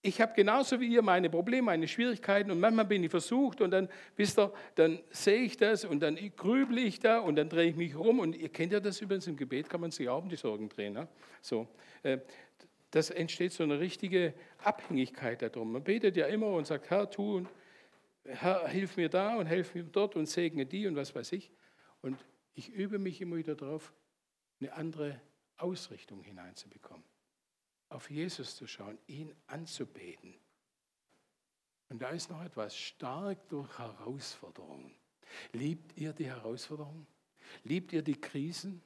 ich 0.01 0.21
habe 0.21 0.33
genauso 0.35 0.79
wie 0.79 0.87
ihr 0.87 1.01
meine 1.01 1.29
Probleme, 1.29 1.63
meine 1.63 1.87
Schwierigkeiten 1.87 2.51
und 2.51 2.59
manchmal 2.59 2.85
bin 2.85 3.03
ich 3.03 3.09
versucht 3.09 3.61
und 3.61 3.71
dann, 3.71 3.89
wisst 4.15 4.39
ihr, 4.39 4.53
dann 4.75 4.99
sehe 5.09 5.41
ich 5.41 5.57
das 5.57 5.85
und 5.85 5.99
dann 5.99 6.17
grüble 6.35 6.81
ich 6.81 6.99
da 6.99 7.19
und 7.19 7.35
dann 7.35 7.49
drehe 7.49 7.69
ich 7.69 7.75
mich 7.75 7.95
rum 7.95 8.19
und 8.19 8.35
ihr 8.35 8.49
kennt 8.49 8.71
ja 8.71 8.79
das 8.79 9.01
übrigens 9.01 9.27
im 9.27 9.35
Gebet, 9.35 9.69
kann 9.69 9.81
man 9.81 9.91
sich 9.91 10.07
auch 10.07 10.21
um 10.21 10.29
die 10.29 10.35
Sorgen 10.35 10.69
drehen. 10.69 10.93
Ne? 10.93 11.07
So, 11.41 11.67
äh, 12.03 12.19
das 12.91 13.09
entsteht 13.09 13.51
so 13.51 13.63
eine 13.63 13.79
richtige 13.79 14.33
Abhängigkeit 14.63 15.41
darum. 15.41 15.73
Man 15.73 15.83
betet 15.83 16.15
ja 16.15 16.27
immer 16.27 16.47
und 16.47 16.67
sagt, 16.67 16.89
Herr, 16.89 17.09
tu 17.09 17.37
und 17.37 17.49
Herr, 18.23 18.67
hilf 18.67 18.97
mir 18.97 19.09
da 19.09 19.35
und 19.35 19.47
hilf 19.47 19.75
mir 19.75 19.83
dort 19.83 20.15
und 20.15 20.27
segne 20.27 20.65
die 20.65 20.87
und 20.87 20.95
was 20.95 21.15
weiß 21.15 21.31
ich. 21.33 21.51
Und 22.01 22.17
ich 22.53 22.69
übe 22.69 22.97
mich 22.99 23.21
immer 23.21 23.37
wieder 23.37 23.55
darauf, 23.55 23.93
eine 24.59 24.73
andere 24.73 25.19
Ausrichtung 25.57 26.21
hineinzubekommen 26.23 27.03
auf 27.89 28.09
Jesus 28.09 28.55
zu 28.55 28.67
schauen, 28.67 28.97
ihn 29.07 29.33
anzubeten. 29.47 30.35
Und 31.89 32.01
da 32.01 32.09
ist 32.09 32.29
noch 32.29 32.43
etwas 32.43 32.75
stark 32.75 33.47
durch 33.47 33.77
Herausforderungen. 33.77 34.93
Liebt 35.53 35.97
ihr 35.97 36.13
die 36.13 36.25
Herausforderungen? 36.25 37.07
Liebt 37.63 37.93
ihr 37.93 38.01
die 38.01 38.19
Krisen? 38.19 38.81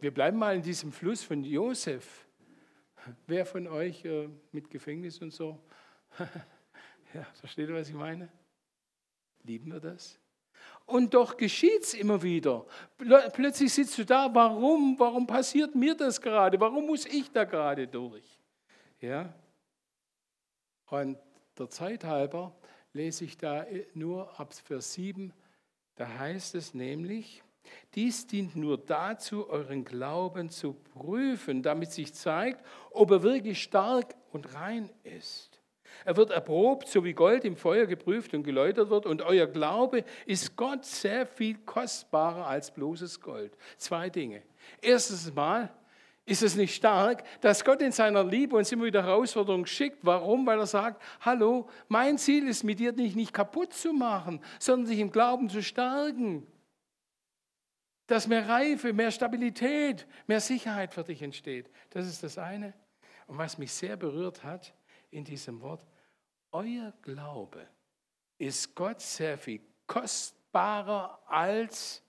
Wir 0.00 0.12
bleiben 0.12 0.38
mal 0.38 0.56
in 0.56 0.62
diesem 0.62 0.92
Fluss 0.92 1.22
von 1.22 1.44
Josef. 1.44 2.26
Wer 3.26 3.46
von 3.46 3.66
euch 3.68 4.04
äh, 4.04 4.28
mit 4.50 4.70
Gefängnis 4.70 5.20
und 5.20 5.30
so? 5.30 5.62
ja, 7.14 7.24
versteht 7.34 7.68
ihr, 7.68 7.74
was 7.74 7.88
ich 7.88 7.94
meine? 7.94 8.28
Lieben 9.44 9.72
wir 9.72 9.80
das? 9.80 10.18
Und 10.86 11.14
doch 11.14 11.36
geschieht 11.36 11.82
es 11.82 11.94
immer 11.94 12.22
wieder. 12.22 12.66
Plötzlich 12.98 13.72
sitzt 13.72 13.96
du 13.96 14.04
da, 14.04 14.32
warum? 14.34 14.98
Warum 14.98 15.26
passiert 15.26 15.74
mir 15.74 15.94
das 15.94 16.20
gerade? 16.20 16.60
Warum 16.60 16.86
muss 16.86 17.06
ich 17.06 17.30
da 17.30 17.44
gerade 17.44 17.88
durch? 17.88 18.38
Ja? 19.00 19.32
Und 20.86 21.18
der 21.58 21.70
Zeit 21.70 22.04
halber 22.04 22.54
lese 22.92 23.24
ich 23.24 23.36
da 23.36 23.66
nur 23.94 24.38
ab 24.38 24.52
Vers 24.54 24.94
7, 24.94 25.32
da 25.96 26.06
heißt 26.06 26.54
es 26.54 26.74
nämlich, 26.74 27.42
dies 27.94 28.26
dient 28.26 28.56
nur 28.56 28.78
dazu, 28.78 29.48
euren 29.48 29.84
Glauben 29.84 30.50
zu 30.50 30.74
prüfen, 30.74 31.62
damit 31.62 31.92
sich 31.92 32.12
zeigt, 32.14 32.64
ob 32.90 33.10
er 33.10 33.22
wirklich 33.22 33.62
stark 33.62 34.14
und 34.32 34.54
rein 34.54 34.90
ist. 35.02 35.53
Er 36.04 36.16
wird 36.16 36.30
erprobt, 36.30 36.88
so 36.88 37.04
wie 37.04 37.12
Gold 37.12 37.44
im 37.44 37.56
Feuer 37.56 37.86
geprüft 37.86 38.34
und 38.34 38.42
geläutert 38.42 38.90
wird. 38.90 39.06
Und 39.06 39.22
euer 39.22 39.46
Glaube 39.46 40.04
ist 40.26 40.56
Gott 40.56 40.84
sehr 40.84 41.26
viel 41.26 41.56
kostbarer 41.64 42.46
als 42.46 42.70
bloßes 42.70 43.20
Gold. 43.20 43.56
Zwei 43.76 44.10
Dinge. 44.10 44.42
Erstens 44.80 45.32
mal 45.34 45.70
ist 46.26 46.42
es 46.42 46.56
nicht 46.56 46.74
stark, 46.74 47.22
dass 47.42 47.64
Gott 47.64 47.82
in 47.82 47.92
seiner 47.92 48.24
Liebe 48.24 48.56
uns 48.56 48.72
immer 48.72 48.84
wieder 48.84 49.02
Herausforderungen 49.02 49.66
schickt. 49.66 49.98
Warum? 50.02 50.46
Weil 50.46 50.58
er 50.58 50.66
sagt, 50.66 51.02
hallo, 51.20 51.68
mein 51.88 52.16
Ziel 52.16 52.48
ist 52.48 52.64
mit 52.64 52.78
dir 52.78 52.92
dich 52.92 53.14
nicht 53.14 53.32
kaputt 53.32 53.74
zu 53.74 53.92
machen, 53.92 54.40
sondern 54.58 54.90
dich 54.90 55.00
im 55.00 55.12
Glauben 55.12 55.50
zu 55.50 55.62
stärken. 55.62 56.46
Dass 58.06 58.26
mehr 58.26 58.48
Reife, 58.48 58.92
mehr 58.92 59.10
Stabilität, 59.10 60.06
mehr 60.26 60.40
Sicherheit 60.40 60.94
für 60.94 61.04
dich 61.04 61.20
entsteht. 61.22 61.70
Das 61.90 62.06
ist 62.06 62.22
das 62.22 62.38
eine. 62.38 62.72
Und 63.26 63.38
was 63.38 63.58
mich 63.58 63.72
sehr 63.72 63.96
berührt 63.96 64.44
hat, 64.44 64.74
in 65.14 65.24
diesem 65.24 65.60
Wort, 65.60 65.86
euer 66.50 66.92
Glaube 67.02 67.66
ist 68.38 68.74
Gott 68.74 69.00
sehr 69.00 69.38
viel 69.38 69.60
kostbarer 69.86 71.22
als 71.26 72.02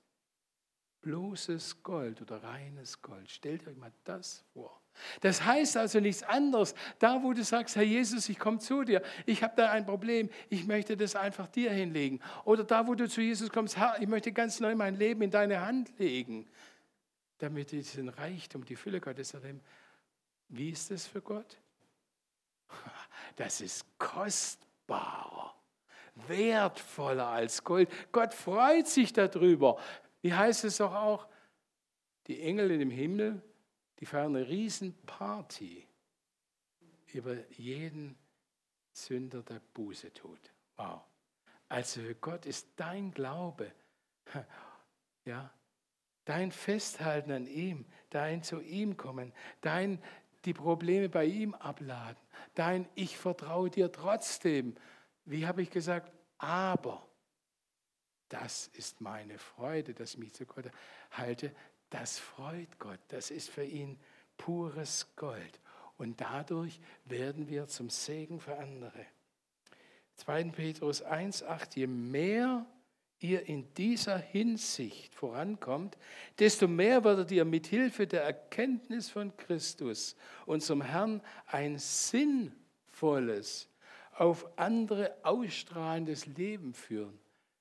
bloßes 1.02 1.84
Gold 1.84 2.22
oder 2.22 2.42
reines 2.44 3.02
Gold. 3.02 3.30
Stellt 3.30 3.68
euch 3.68 3.78
mal 3.78 3.92
das 4.04 4.44
vor. 4.54 4.82
Das 5.22 5.44
heißt 5.44 5.78
also 5.78 6.00
nichts 6.00 6.24
anderes. 6.24 6.74
Da, 7.00 7.22
wo 7.22 7.34
du 7.34 7.44
sagst, 7.44 7.76
Herr 7.76 7.84
Jesus, 7.84 8.28
ich 8.30 8.40
komme 8.40 8.60
zu 8.60 8.84
dir, 8.84 9.04
ich 9.26 9.44
habe 9.44 9.54
da 9.56 9.72
ein 9.72 9.86
Problem, 9.86 10.30
ich 10.50 10.66
möchte 10.66 10.98
das 10.98 11.16
einfach 11.16 11.48
dir 11.48 11.72
hinlegen. 11.72 12.22
Oder 12.44 12.64
da, 12.64 12.88
wo 12.88 12.96
du 12.96 13.08
zu 13.08 13.22
Jesus 13.22 13.50
kommst, 13.50 13.78
Herr, 13.78 14.02
ich 14.02 14.08
möchte 14.08 14.32
ganz 14.32 14.60
neu 14.60 14.74
mein 14.74 14.96
Leben 14.96 15.22
in 15.22 15.32
deine 15.32 15.62
Hand 15.62 15.98
legen, 16.00 16.48
damit 17.38 17.72
ich 17.74 17.92
diesen 17.92 18.10
Reichtum, 18.10 18.66
die 18.66 18.76
Fülle 18.76 19.00
Gottes 19.00 19.34
erleben. 19.34 19.62
Wie 20.48 20.70
ist 20.70 20.90
das 20.90 21.06
für 21.06 21.22
Gott? 21.22 21.58
Das 23.36 23.62
ist 23.62 23.86
kostbarer, 23.98 25.56
wertvoller 26.28 27.28
als 27.28 27.64
Gold. 27.64 27.90
Gott 28.12 28.34
freut 28.34 28.88
sich 28.88 29.14
darüber. 29.14 29.80
Wie 30.22 30.34
heißt 30.34 30.64
es 30.64 30.78
doch 30.78 30.94
auch? 30.94 31.28
Die 32.28 32.42
Engel 32.42 32.72
in 32.72 32.80
dem 32.80 32.90
Himmel, 32.90 33.42
die 34.00 34.06
feiern 34.06 34.36
eine 34.36 34.48
Riesenparty 34.48 35.88
über 37.14 37.36
jeden 37.52 38.18
Sünder, 38.92 39.44
der 39.44 39.62
Buße 39.74 40.14
tut. 40.14 40.52
Wow. 40.78 41.02
Also 41.70 42.02
Gott 42.22 42.46
ist 42.46 42.70
dein 42.76 43.12
Glaube. 43.12 43.72
Ja, 45.28 45.52
dein 46.26 46.52
Festhalten 46.52 47.32
an 47.32 47.48
ihm, 47.48 47.88
dein 48.12 48.44
zu 48.44 48.62
ihm 48.62 48.96
kommen, 48.96 49.34
dein 49.62 50.00
die 50.46 50.54
Probleme 50.54 51.10
bei 51.10 51.26
ihm 51.26 51.54
abladen, 51.54 52.18
dein 52.54 52.88
Ich 52.96 53.18
vertraue 53.18 53.70
dir 53.70 53.92
trotzdem. 53.92 54.76
Wie 55.26 55.48
habe 55.48 55.62
ich 55.62 55.70
gesagt? 55.70 56.12
Aber 56.38 57.06
das 58.30 58.68
ist 58.68 59.02
meine 59.02 59.38
Freude, 59.38 59.94
dass 59.94 60.14
ich 60.14 60.20
mich 60.20 60.34
zu 60.34 60.46
Gott 60.46 60.70
halte. 61.12 61.54
Das 61.90 62.20
freut 62.20 62.80
Gott. 62.80 63.00
Das 63.08 63.32
ist 63.32 63.50
für 63.50 63.64
ihn 63.64 64.00
pures 64.38 65.08
Gold. 65.16 65.60
Und 65.98 66.20
dadurch 66.20 66.80
werden 67.06 67.48
wir 67.48 67.68
zum 67.68 67.90
Segen 67.90 68.40
für 68.40 68.58
andere. 68.58 69.06
2. 70.18 70.46
Petrus 70.46 71.04
1,8, 71.04 71.76
je 71.76 71.88
mehr 71.88 72.66
ihr 73.26 73.48
in 73.48 73.74
dieser 73.74 74.18
Hinsicht 74.18 75.14
vorankommt, 75.16 75.98
desto 76.40 76.68
mehr 76.68 77.04
werdet 77.04 77.32
ihr 77.32 77.46
mit 77.46 77.68
Hilfe 77.68 78.08
der 78.08 78.24
Erkenntnis 78.24 79.10
von 79.10 79.36
Christus, 79.38 80.16
unserem 80.46 80.82
Herrn, 80.82 81.22
ein 81.48 81.78
sinnvolles, 81.78 83.70
auf 84.14 84.48
andere 84.58 85.16
ausstrahlendes 85.24 86.26
Leben 86.26 86.74
führen. 86.74 87.20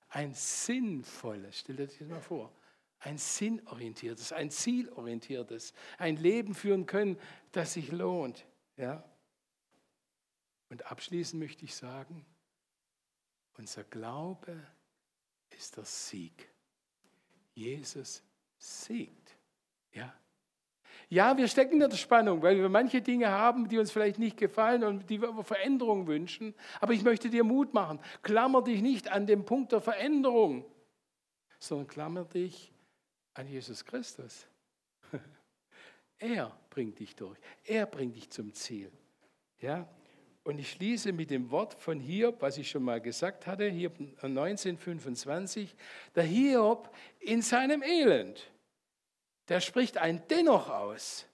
Ein 0.09 0.33
sinnvolles, 0.35 1.61
stellt 1.61 1.81
euch 1.81 1.99
das 1.99 2.09
mal 2.09 2.21
vor, 2.21 2.53
ein 3.01 3.19
sinnorientiertes, 3.19 4.33
ein 4.33 4.51
zielorientiertes, 4.51 5.75
ein 5.99 6.17
Leben 6.17 6.55
führen 6.55 6.87
können, 6.87 7.19
das 7.53 7.75
sich 7.75 7.91
lohnt. 7.91 8.47
Ja? 8.77 9.05
Und 10.71 10.91
abschließend 10.91 11.41
möchte 11.41 11.65
ich 11.65 11.75
sagen, 11.75 12.25
unser 13.57 13.85
Glaube 13.85 14.61
ist 15.55 15.77
der 15.77 15.85
Sieg. 15.85 16.49
Jesus 17.55 18.23
siegt. 18.59 19.37
Ja. 19.93 20.13
Ja, 21.09 21.37
wir 21.37 21.49
stecken 21.49 21.81
in 21.81 21.91
der 21.91 21.97
Spannung, 21.97 22.43
weil 22.43 22.57
wir 22.57 22.69
manche 22.69 23.03
Dinge 23.03 23.29
haben, 23.29 23.69
die 23.69 23.79
uns 23.79 23.91
vielleicht 23.91 24.19
nicht 24.19 24.37
gefallen 24.37 24.85
und 24.85 25.11
die 25.11 25.21
wir 25.21 25.45
Veränderung 25.45 26.07
wünschen. 26.07 26.55
Aber 26.81 26.93
ich 26.93 27.03
möchte 27.03 27.31
dir 27.31 27.45
Mut 27.45 27.75
machen. 27.75 28.01
Klammer 28.23 28.63
dich 28.63 28.81
nicht 28.81 29.09
an 29.09 29.27
den 29.27 29.45
Punkt 29.45 29.73
der 29.73 29.81
Veränderung, 29.81 30.65
sondern 31.59 31.87
klammer 31.87 32.25
dich 32.25 32.73
an 33.35 33.47
Jesus 33.47 33.85
Christus. 33.85 34.47
Er 36.19 36.57
bringt 36.71 37.01
dich 37.01 37.17
durch. 37.17 37.39
Er 37.65 37.87
bringt 37.87 38.17
dich 38.17 38.31
zum 38.31 38.55
Ziel. 38.55 38.91
Ja? 39.59 39.87
Und 40.45 40.59
ich 40.59 40.73
schließe 40.73 41.13
mit 41.13 41.31
dem 41.31 41.51
Wort 41.51 41.73
von 41.73 41.99
Hiob, 41.99 42.43
was 42.43 42.59
ich 42.59 42.69
schon 42.69 42.83
mal 42.83 43.01
gesagt 43.01 43.47
hatte, 43.47 43.65
Hiob 43.65 43.99
1925. 44.21 45.75
Der 46.15 46.25
Hiob 46.25 46.95
in 47.19 47.41
seinem 47.41 47.83
Elend, 47.83 48.51
der 49.49 49.61
spricht 49.61 49.97
ein 49.97 50.23
Dennoch 50.29 50.69
aus. 50.69 51.27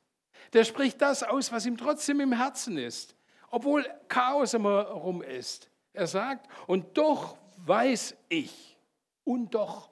Der 0.53 0.65
spricht 0.65 1.03
das 1.03 1.25
aus, 1.25 1.51
was 1.51 1.67
ihm 1.67 1.77
trotzdem 1.77 2.21
im 2.21 2.33
Herzen 2.33 2.79
ist, 2.79 3.17
obwohl 3.51 3.85
Chaos 4.07 4.55
immer 4.55 4.83
rum 4.83 5.23
ist. 5.23 5.69
Er 5.93 6.07
sagt, 6.07 6.49
und 6.69 6.97
doch 6.97 7.37
weiß 7.57 8.17
ich, 8.29 8.79
und 9.25 9.55
doch 9.55 9.91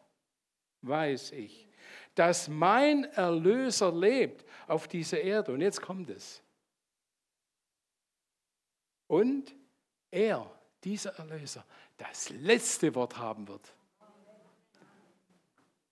weiß 0.83 1.33
ich, 1.33 1.69
dass 2.15 2.49
mein 2.49 3.05
Erlöser 3.05 3.93
lebt 3.93 4.45
auf 4.69 4.87
dieser 4.87 5.21
Erde. 5.21 5.53
Und 5.53 5.61
jetzt 5.61 5.83
kommt 5.83 6.09
es. 6.11 6.43
Und 9.09 9.55
er, 10.11 10.49
dieser 10.85 11.19
Erlöser, 11.19 11.65
das 11.97 12.31
letzte 12.31 12.95
Wort 12.95 13.19
haben 13.19 13.49
wird. 13.49 13.75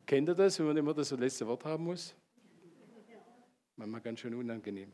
Kennt 0.06 0.28
ihr 0.28 0.34
das, 0.34 0.58
wenn 0.58 0.66
man 0.66 0.76
immer 0.76 0.94
das 0.94 1.10
letzte 1.10 1.46
Wort 1.48 1.64
haben 1.64 1.84
muss? 1.84 2.14
Manchmal 3.74 4.00
ganz 4.00 4.20
schön 4.20 4.34
unangenehm. 4.34 4.92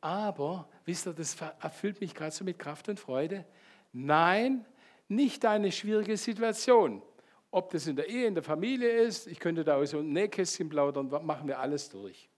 Aber, 0.00 0.68
wisst 0.84 1.06
ihr, 1.06 1.12
das 1.12 1.36
erfüllt 1.60 2.00
mich 2.00 2.14
gerade 2.14 2.30
so 2.30 2.44
mit 2.44 2.58
Kraft 2.58 2.88
und 2.88 2.98
Freude. 2.98 3.44
Nein, 3.92 4.64
nicht 5.08 5.44
eine 5.44 5.70
schwierige 5.72 6.16
Situation. 6.16 7.02
Ob 7.50 7.70
das 7.70 7.86
in 7.86 7.96
der 7.96 8.08
Ehe, 8.08 8.26
in 8.26 8.34
der 8.34 8.42
Familie 8.42 8.90
ist, 8.90 9.26
ich 9.26 9.38
könnte 9.38 9.64
da 9.64 9.76
aus 9.76 9.90
so 9.90 9.98
ein 9.98 10.12
Nähkästchen 10.12 10.68
plaudern, 10.68 11.08
machen 11.24 11.46
wir 11.46 11.58
alles 11.58 11.88
durch. 11.88 12.30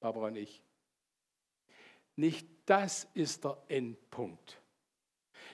Barbara 0.00 0.28
und 0.28 0.36
ich. 0.36 0.62
Nicht 2.16 2.48
das 2.66 3.08
ist 3.14 3.44
der 3.44 3.56
Endpunkt. 3.68 4.60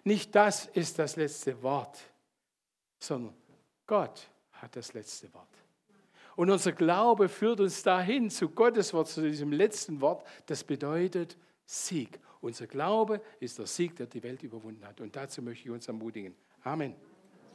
Nicht 0.05 0.35
das 0.35 0.67
ist 0.67 0.99
das 0.99 1.17
letzte 1.17 1.63
Wort, 1.63 1.99
sondern 2.99 3.35
Gott 3.87 4.29
hat 4.53 4.77
das 4.77 4.93
letzte 4.93 5.33
Wort. 5.35 5.49
Und 6.37 6.51
unser 6.51 6.73
Glaube 6.73 7.29
führt 7.29 7.61
uns 7.61 7.83
dahin 7.83 8.31
zu 8.31 8.49
Gottes 8.49 8.95
Wort, 8.95 9.09
zu 9.09 9.23
diesem 9.23 9.53
letzten 9.53 10.01
Wort. 10.01 10.27
Das 10.47 10.65
bedeutet 10.65 11.37
Sieg. 11.67 12.19
Unser 12.41 12.67
Glaube 12.67 13.21
ist 13.41 13.59
der 13.59 13.67
Sieg, 13.67 13.97
der 13.97 14.07
die 14.07 14.23
Welt 14.23 14.43
überwunden 14.43 14.87
hat. 14.87 15.01
Und 15.01 15.15
dazu 15.15 15.43
möchte 15.43 15.69
ich 15.69 15.71
uns 15.71 15.89
ermutigen. 15.89 16.35
Amen. 16.63 16.95